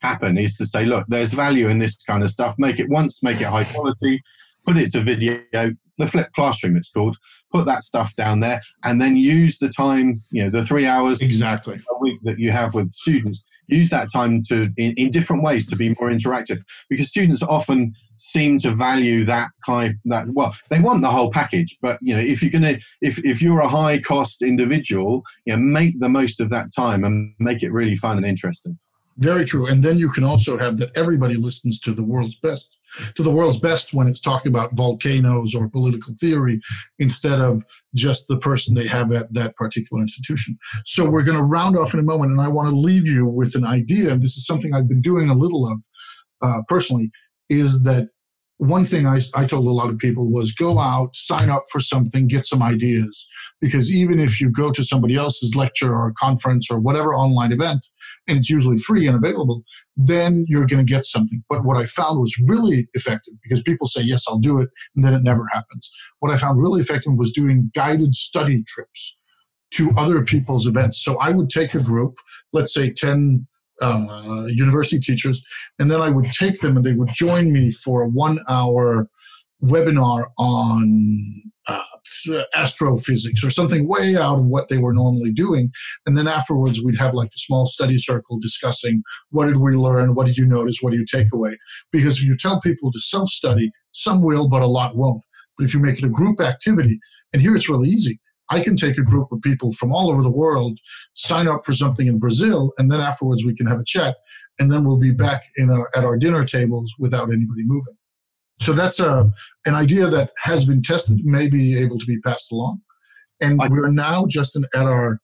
happen 0.00 0.38
is 0.38 0.54
to 0.56 0.66
say, 0.66 0.84
look, 0.86 1.04
there's 1.08 1.32
value 1.32 1.68
in 1.68 1.78
this 1.78 1.96
kind 2.04 2.22
of 2.22 2.30
stuff. 2.30 2.54
Make 2.58 2.78
it 2.78 2.88
once, 2.88 3.22
make 3.22 3.40
it 3.40 3.48
high 3.48 3.64
quality, 3.64 4.22
put 4.66 4.76
it 4.76 4.90
to 4.92 5.00
video. 5.00 5.42
The 5.52 6.06
flipped 6.06 6.32
classroom, 6.34 6.76
it's 6.76 6.90
called. 6.90 7.16
Put 7.52 7.66
that 7.66 7.82
stuff 7.82 8.14
down 8.14 8.40
there, 8.40 8.60
and 8.84 9.02
then 9.02 9.16
use 9.16 9.58
the 9.58 9.68
time, 9.68 10.22
you 10.30 10.44
know, 10.44 10.50
the 10.50 10.64
three 10.64 10.86
hours 10.86 11.20
exactly 11.20 11.74
a 11.74 11.98
week 11.98 12.20
that 12.22 12.38
you 12.38 12.52
have 12.52 12.74
with 12.74 12.92
students 12.92 13.42
use 13.70 13.90
that 13.90 14.12
time 14.12 14.42
to 14.44 14.70
in, 14.76 14.92
in 14.94 15.10
different 15.10 15.42
ways 15.42 15.66
to 15.66 15.76
be 15.76 15.88
more 16.00 16.10
interactive 16.10 16.62
because 16.88 17.08
students 17.08 17.42
often 17.42 17.94
seem 18.16 18.58
to 18.58 18.74
value 18.74 19.24
that 19.24 19.48
kind 19.64 19.94
that 20.04 20.26
well 20.32 20.54
they 20.68 20.78
want 20.78 21.00
the 21.00 21.10
whole 21.10 21.30
package 21.30 21.78
but 21.80 21.98
you 22.02 22.14
know 22.14 22.20
if 22.20 22.42
you're 22.42 22.60
to 22.60 22.78
if 23.00 23.24
if 23.24 23.40
you're 23.40 23.60
a 23.60 23.68
high 23.68 23.98
cost 23.98 24.42
individual 24.42 25.22
you 25.46 25.56
know 25.56 25.62
make 25.62 25.98
the 26.00 26.08
most 26.08 26.40
of 26.40 26.50
that 26.50 26.66
time 26.74 27.04
and 27.04 27.34
make 27.38 27.62
it 27.62 27.72
really 27.72 27.96
fun 27.96 28.18
and 28.18 28.26
interesting 28.26 28.78
very 29.20 29.44
true. 29.44 29.66
And 29.66 29.82
then 29.82 29.98
you 29.98 30.10
can 30.10 30.24
also 30.24 30.58
have 30.58 30.78
that 30.78 30.96
everybody 30.96 31.34
listens 31.34 31.78
to 31.80 31.92
the 31.92 32.02
world's 32.02 32.40
best, 32.40 32.76
to 33.14 33.22
the 33.22 33.30
world's 33.30 33.60
best 33.60 33.94
when 33.94 34.08
it's 34.08 34.20
talking 34.20 34.50
about 34.50 34.74
volcanoes 34.74 35.54
or 35.54 35.68
political 35.68 36.14
theory 36.18 36.60
instead 36.98 37.40
of 37.40 37.64
just 37.94 38.28
the 38.28 38.38
person 38.38 38.74
they 38.74 38.86
have 38.86 39.12
at 39.12 39.32
that 39.32 39.56
particular 39.56 40.02
institution. 40.02 40.58
So 40.84 41.08
we're 41.08 41.22
going 41.22 41.38
to 41.38 41.44
round 41.44 41.76
off 41.76 41.94
in 41.94 42.00
a 42.00 42.04
moment, 42.04 42.32
and 42.32 42.40
I 42.40 42.48
want 42.48 42.68
to 42.68 42.76
leave 42.76 43.06
you 43.06 43.26
with 43.26 43.54
an 43.54 43.64
idea. 43.64 44.10
And 44.10 44.22
this 44.22 44.36
is 44.36 44.46
something 44.46 44.74
I've 44.74 44.88
been 44.88 45.02
doing 45.02 45.28
a 45.28 45.34
little 45.34 45.70
of 45.70 45.82
uh, 46.42 46.62
personally, 46.68 47.10
is 47.48 47.82
that 47.82 48.08
one 48.60 48.84
thing 48.84 49.06
I, 49.06 49.20
I 49.34 49.46
told 49.46 49.66
a 49.66 49.70
lot 49.70 49.88
of 49.88 49.96
people 49.96 50.30
was 50.30 50.52
go 50.52 50.78
out, 50.78 51.16
sign 51.16 51.48
up 51.48 51.64
for 51.72 51.80
something, 51.80 52.28
get 52.28 52.44
some 52.44 52.62
ideas. 52.62 53.26
Because 53.58 53.90
even 53.90 54.20
if 54.20 54.38
you 54.38 54.50
go 54.50 54.70
to 54.70 54.84
somebody 54.84 55.16
else's 55.16 55.56
lecture 55.56 55.94
or 55.94 56.12
conference 56.18 56.70
or 56.70 56.78
whatever 56.78 57.14
online 57.14 57.52
event, 57.52 57.86
and 58.28 58.36
it's 58.36 58.50
usually 58.50 58.76
free 58.76 59.06
and 59.06 59.16
available, 59.16 59.62
then 59.96 60.44
you're 60.46 60.66
going 60.66 60.84
to 60.84 60.92
get 60.92 61.06
something. 61.06 61.42
But 61.48 61.64
what 61.64 61.78
I 61.78 61.86
found 61.86 62.20
was 62.20 62.36
really 62.46 62.86
effective 62.92 63.32
because 63.42 63.62
people 63.62 63.86
say, 63.86 64.02
yes, 64.02 64.26
I'll 64.28 64.38
do 64.38 64.60
it, 64.60 64.68
and 64.94 65.06
then 65.06 65.14
it 65.14 65.22
never 65.22 65.46
happens. 65.52 65.90
What 66.18 66.30
I 66.30 66.36
found 66.36 66.60
really 66.60 66.82
effective 66.82 67.14
was 67.16 67.32
doing 67.32 67.70
guided 67.74 68.14
study 68.14 68.62
trips 68.68 69.16
to 69.72 69.90
other 69.96 70.22
people's 70.22 70.66
events. 70.66 71.02
So 71.02 71.16
I 71.18 71.30
would 71.30 71.48
take 71.48 71.74
a 71.74 71.80
group, 71.80 72.16
let's 72.52 72.74
say 72.74 72.92
10 72.92 73.46
uh, 73.80 74.46
university 74.46 74.98
teachers, 74.98 75.42
and 75.78 75.90
then 75.90 76.00
I 76.00 76.10
would 76.10 76.26
take 76.26 76.60
them 76.60 76.76
and 76.76 76.84
they 76.84 76.94
would 76.94 77.10
join 77.12 77.52
me 77.52 77.70
for 77.70 78.02
a 78.02 78.08
one 78.08 78.38
hour 78.48 79.08
webinar 79.62 80.26
on 80.38 81.42
uh, 81.66 81.82
astrophysics 82.54 83.44
or 83.44 83.50
something 83.50 83.86
way 83.86 84.16
out 84.16 84.38
of 84.38 84.46
what 84.46 84.68
they 84.68 84.78
were 84.78 84.92
normally 84.92 85.32
doing. 85.32 85.70
And 86.06 86.16
then 86.16 86.26
afterwards, 86.26 86.82
we'd 86.82 86.98
have 86.98 87.14
like 87.14 87.28
a 87.28 87.38
small 87.38 87.66
study 87.66 87.98
circle 87.98 88.38
discussing 88.40 89.02
what 89.30 89.46
did 89.46 89.58
we 89.58 89.74
learn? 89.74 90.14
What 90.14 90.26
did 90.26 90.36
you 90.36 90.46
notice? 90.46 90.78
What 90.80 90.92
do 90.92 90.98
you 90.98 91.06
take 91.06 91.28
away? 91.32 91.58
Because 91.92 92.18
if 92.18 92.24
you 92.24 92.36
tell 92.36 92.60
people 92.60 92.90
to 92.92 93.00
self 93.00 93.28
study, 93.28 93.70
some 93.92 94.22
will, 94.22 94.48
but 94.48 94.62
a 94.62 94.66
lot 94.66 94.96
won't. 94.96 95.22
But 95.56 95.64
if 95.64 95.74
you 95.74 95.80
make 95.80 95.98
it 95.98 96.04
a 96.04 96.08
group 96.08 96.40
activity, 96.40 96.98
and 97.32 97.42
here 97.42 97.54
it's 97.54 97.68
really 97.68 97.88
easy, 97.88 98.20
I 98.50 98.60
can 98.60 98.76
take 98.76 98.98
a 98.98 99.02
group 99.02 99.30
of 99.32 99.40
people 99.42 99.72
from 99.72 99.92
all 99.92 100.10
over 100.10 100.22
the 100.22 100.30
world, 100.30 100.78
sign 101.14 101.48
up 101.48 101.64
for 101.64 101.72
something 101.72 102.08
in 102.08 102.18
Brazil, 102.18 102.72
and 102.78 102.90
then 102.90 103.00
afterwards 103.00 103.44
we 103.44 103.54
can 103.54 103.66
have 103.66 103.78
a 103.78 103.84
chat, 103.84 104.16
and 104.58 104.70
then 104.70 104.84
we'll 104.84 104.98
be 104.98 105.12
back 105.12 105.42
in 105.56 105.70
our, 105.70 105.88
at 105.94 106.04
our 106.04 106.16
dinner 106.16 106.44
tables 106.44 106.94
without 106.98 107.28
anybody 107.32 107.62
moving. 107.64 107.96
So 108.60 108.72
that's 108.72 109.00
a 109.00 109.30
an 109.64 109.74
idea 109.74 110.08
that 110.08 110.32
has 110.38 110.66
been 110.66 110.82
tested, 110.82 111.24
may 111.24 111.48
be 111.48 111.78
able 111.78 111.98
to 111.98 112.06
be 112.06 112.20
passed 112.20 112.52
along, 112.52 112.82
and 113.40 113.58
we're 113.70 113.90
now 113.90 114.26
just 114.28 114.56
in, 114.56 114.64
at 114.74 114.86
our. 114.86 115.20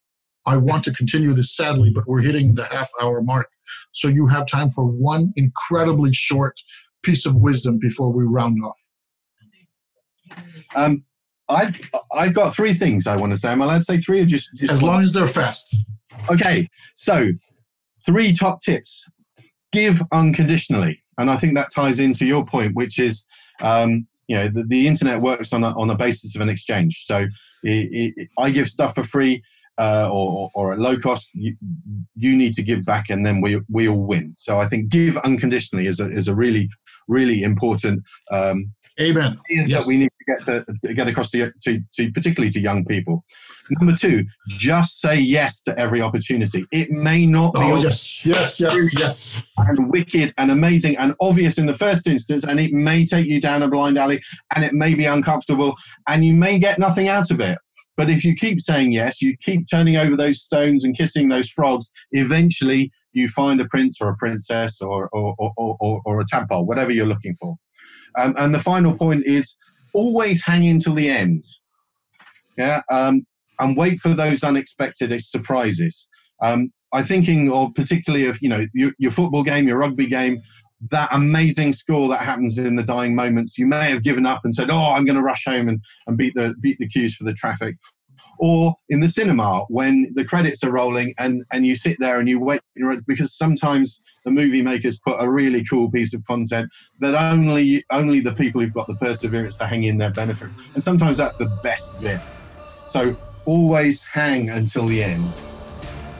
I 0.49 0.57
want 0.57 0.85
to 0.85 0.93
continue 0.93 1.33
this 1.33 1.55
sadly, 1.57 1.91
but 1.93 2.07
we're 2.07 2.23
hitting 2.23 2.55
the 2.55 2.65
half 2.67 2.89
hour 3.03 3.21
mark. 3.21 3.49
So 3.91 4.07
you 4.07 4.29
have 4.29 4.47
time 4.47 4.71
for 4.71 4.85
one 4.85 5.33
incredibly 5.35 6.13
short 6.13 6.55
piece 7.03 7.27
of 7.27 7.35
wisdom 7.35 7.79
before 7.79 8.13
we 8.13 8.23
round 8.23 8.59
off. 8.65 8.81
Um, 10.77 11.05
I 11.49 11.73
I've 12.13 12.35
got 12.35 12.55
three 12.55 12.75
things 12.75 13.07
I 13.07 13.17
want 13.17 13.33
to 13.33 13.39
say. 13.39 13.51
Am 13.51 13.63
I 13.63 13.67
allowed 13.67 13.79
to 13.79 13.85
say 13.85 13.99
three 13.99 14.21
or 14.21 14.27
just, 14.27 14.55
just 14.55 14.73
as 14.73 14.83
long 14.83 15.01
as 15.01 15.13
they're 15.13 15.29
fast? 15.29 15.77
Okay, 16.31 16.69
so 16.95 17.29
three 18.05 18.33
top 18.33 18.61
tips. 18.61 19.05
Give 19.73 20.03
unconditionally. 20.13 21.03
And 21.19 21.31
I 21.31 21.37
think 21.37 21.55
that 21.55 21.73
ties 21.75 22.01
into 22.01 22.27
your 22.27 22.45
point, 22.45 22.75
which 22.75 22.99
is, 22.99 23.25
um, 23.61 24.07
you 24.29 24.37
know, 24.37 24.49
the, 24.49 24.65
the, 24.65 24.87
internet 24.87 25.21
works 25.21 25.53
on 25.53 25.65
a, 25.65 25.77
on 25.79 25.91
a 25.91 25.95
basis 25.95 26.35
of 26.35 26.41
an 26.41 26.49
exchange. 26.49 27.05
So 27.07 27.27
it, 27.63 28.13
it, 28.17 28.29
I 28.39 28.51
give 28.51 28.69
stuff 28.69 28.95
for 28.95 29.03
free 29.03 29.43
uh, 29.79 30.09
or, 30.11 30.51
or 30.55 30.73
at 30.73 30.79
low 30.79 30.99
cost. 30.99 31.29
You, 31.35 31.57
you 32.15 32.37
need 32.37 32.55
to 32.55 32.63
give 32.63 32.85
back, 32.85 33.11
and 33.11 33.25
then 33.25 33.41
we 33.41 33.61
we 33.71 33.89
all 33.89 34.07
win. 34.07 34.35
So 34.37 34.59
I 34.59 34.69
think 34.69 34.89
give 34.89 35.17
unconditionally 35.19 35.87
is 35.87 36.01
a 36.01 36.09
is 36.11 36.29
a 36.29 36.35
really 36.35 36.69
really 37.09 37.43
important 37.43 38.03
um, 38.31 38.73
Amen. 39.01 39.39
Yes. 39.51 39.85
That 39.85 39.89
we 39.89 39.99
need 39.99 40.11
to 40.19 40.25
get 40.27 40.47
to, 40.47 40.65
to 40.87 40.95
get 40.95 41.07
across 41.09 41.31
to, 41.31 41.53
to, 41.65 41.81
to, 41.95 42.13
particularly 42.13 42.51
to 42.51 42.61
young 42.61 42.85
people. 42.85 43.25
Number 43.79 43.95
two, 43.95 44.25
just 44.49 45.01
say 45.01 45.19
yes 45.19 45.61
to 45.63 45.79
every 45.79 46.01
opportunity. 46.01 46.65
It 46.73 46.91
may 46.91 47.27
not 47.27 47.53
be 47.53 47.61
oh, 47.61 47.77
yes, 47.77 48.25
yes, 48.25 48.61
yes, 48.61 48.99
yes, 48.99 49.53
and 49.59 49.91
wicked 49.91 50.33
and 50.39 50.51
amazing 50.51 50.97
and 50.97 51.15
obvious 51.21 51.59
in 51.59 51.67
the 51.67 51.75
first 51.75 52.07
instance, 52.07 52.45
and 52.45 52.61
it 52.61 52.73
may 52.73 53.05
take 53.05 53.27
you 53.27 53.41
down 53.41 53.63
a 53.63 53.69
blind 53.69 53.99
alley, 53.99 54.23
and 54.55 54.65
it 54.65 54.73
may 54.73 54.95
be 54.95 55.05
uncomfortable, 55.05 55.75
and 56.09 56.25
you 56.25 56.33
may 56.33 56.59
get 56.59 56.79
nothing 56.79 57.09
out 57.09 57.31
of 57.31 57.41
it. 57.41 57.59
But 57.97 58.11
if 58.11 58.25
you 58.25 58.35
keep 58.35 58.61
saying 58.61 58.93
yes, 58.93 59.21
you 59.21 59.37
keep 59.41 59.67
turning 59.69 59.97
over 59.97 60.17
those 60.17 60.43
stones 60.43 60.85
and 60.85 60.97
kissing 60.97 61.29
those 61.29 61.51
frogs, 61.51 61.91
eventually 62.13 62.93
you 63.13 63.27
find 63.29 63.61
a 63.61 63.65
prince 63.67 63.99
or 64.01 64.11
a 64.11 64.17
princess 64.17 64.81
or, 64.81 65.09
or, 65.13 65.35
or, 65.39 65.77
or, 65.81 66.03
or 66.05 66.21
a 66.21 66.27
tadpole, 66.27 66.67
whatever 66.67 66.93
you're 66.93 67.07
looking 67.07 67.35
for. 67.35 67.57
Um, 68.17 68.35
and 68.37 68.55
the 68.55 68.59
final 68.59 68.97
point 68.97 69.25
is 69.27 69.57
always 69.93 70.45
hang 70.45 70.67
until 70.67 70.95
the 70.95 71.09
end. 71.09 71.45
Yeah, 72.57 72.83
um, 72.91 73.27
and 73.61 73.77
wait 73.77 73.99
for 73.99 74.11
those 74.11 74.43
unexpected 74.43 75.19
surprises. 75.23 76.09
Um, 76.43 76.73
I'm 76.93 77.05
thinking 77.05 77.53
of 77.53 77.75
particularly 77.75 78.27
of 78.27 78.41
you 78.41 78.49
know 78.49 78.65
your, 78.73 78.93
your, 78.99 79.11
football 79.11 79.43
game, 79.43 79.67
your 79.69 79.79
rugby 79.79 80.07
game, 80.07 80.41
that 80.91 81.09
amazing 81.13 81.73
score 81.73 82.09
that 82.09 82.21
happens 82.21 82.59
in 82.59 82.77
the 82.77 82.83
dying 82.83 83.15
moments. 83.15 83.59
You 83.59 83.67
may 83.67 83.91
have 83.91 84.03
given 84.03 84.27
up 84.27 84.43
and 84.45 84.55
said, 84.55 84.71
"Oh, 84.71 84.93
I'm 84.93 85.05
going 85.05 85.17
to 85.17 85.23
rush 85.23 85.45
home 85.47 85.69
and, 85.69 85.81
and 86.07 86.17
beat 86.17 86.35
the 86.35 86.55
beat 86.61 86.79
the 86.79 86.89
queues 86.89 87.15
for 87.15 87.25
the 87.25 87.35
traffic," 87.35 87.77
or 88.39 88.77
in 88.89 89.01
the 89.01 89.09
cinema 89.09 89.65
when 89.69 90.13
the 90.15 90.25
credits 90.25 90.63
are 90.65 90.73
rolling 90.73 91.15
and 91.19 91.45
and 91.53 91.67
you 91.67 91.75
sit 91.75 91.97
there 92.01 92.19
and 92.19 92.29
you 92.29 92.41
wait 92.41 92.61
because 93.07 93.37
sometimes 93.37 94.01
the 94.27 94.31
movie 94.33 94.61
makers 94.61 94.99
put 94.99 95.17
a 95.21 95.31
really 95.31 95.65
cool 95.65 95.89
piece 95.89 96.13
of 96.13 96.23
content 96.27 96.71
that 96.99 97.15
only 97.15 97.85
only 97.91 98.21
the 98.21 98.33
people 98.33 98.61
who've 98.61 98.75
got 98.75 98.87
the 98.89 98.95
perseverance 98.97 99.57
to 99.57 99.65
hang 99.65 99.85
in 99.85 99.97
there 99.97 100.11
benefit 100.11 100.51
and 100.75 100.83
sometimes 100.83 101.17
that's 101.17 101.37
the 101.37 101.47
best 101.63 101.99
bit 102.01 102.21
so 102.91 103.17
always 103.47 104.03
hang 104.03 104.51
until 104.51 104.87
the 104.87 105.03
end 105.03 105.25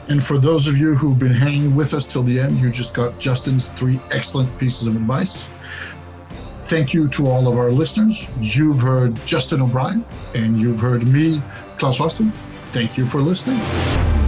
and 0.07 0.23
for 0.23 0.37
those 0.37 0.67
of 0.67 0.77
you 0.77 0.95
who've 0.95 1.19
been 1.19 1.33
hanging 1.33 1.75
with 1.75 1.93
us 1.93 2.05
till 2.05 2.23
the 2.23 2.39
end 2.39 2.57
you 2.57 2.71
just 2.71 2.93
got 2.93 3.19
justin's 3.19 3.71
three 3.71 3.99
excellent 4.11 4.57
pieces 4.57 4.87
of 4.87 4.95
advice 4.95 5.47
Thank 6.67 6.93
you 6.93 7.07
to 7.07 7.27
all 7.27 7.47
of 7.47 7.57
our 7.57 7.71
listeners. 7.71 8.27
You've 8.41 8.81
heard 8.81 9.15
Justin 9.25 9.61
O'Brien 9.61 10.03
and 10.35 10.59
you've 10.59 10.81
heard 10.81 11.07
me 11.07 11.41
Claus 11.77 11.99
Raasted. 11.99 12.29
Thank 12.73 12.97
you 12.97 13.05
for 13.05 13.21
listening. 13.21 14.26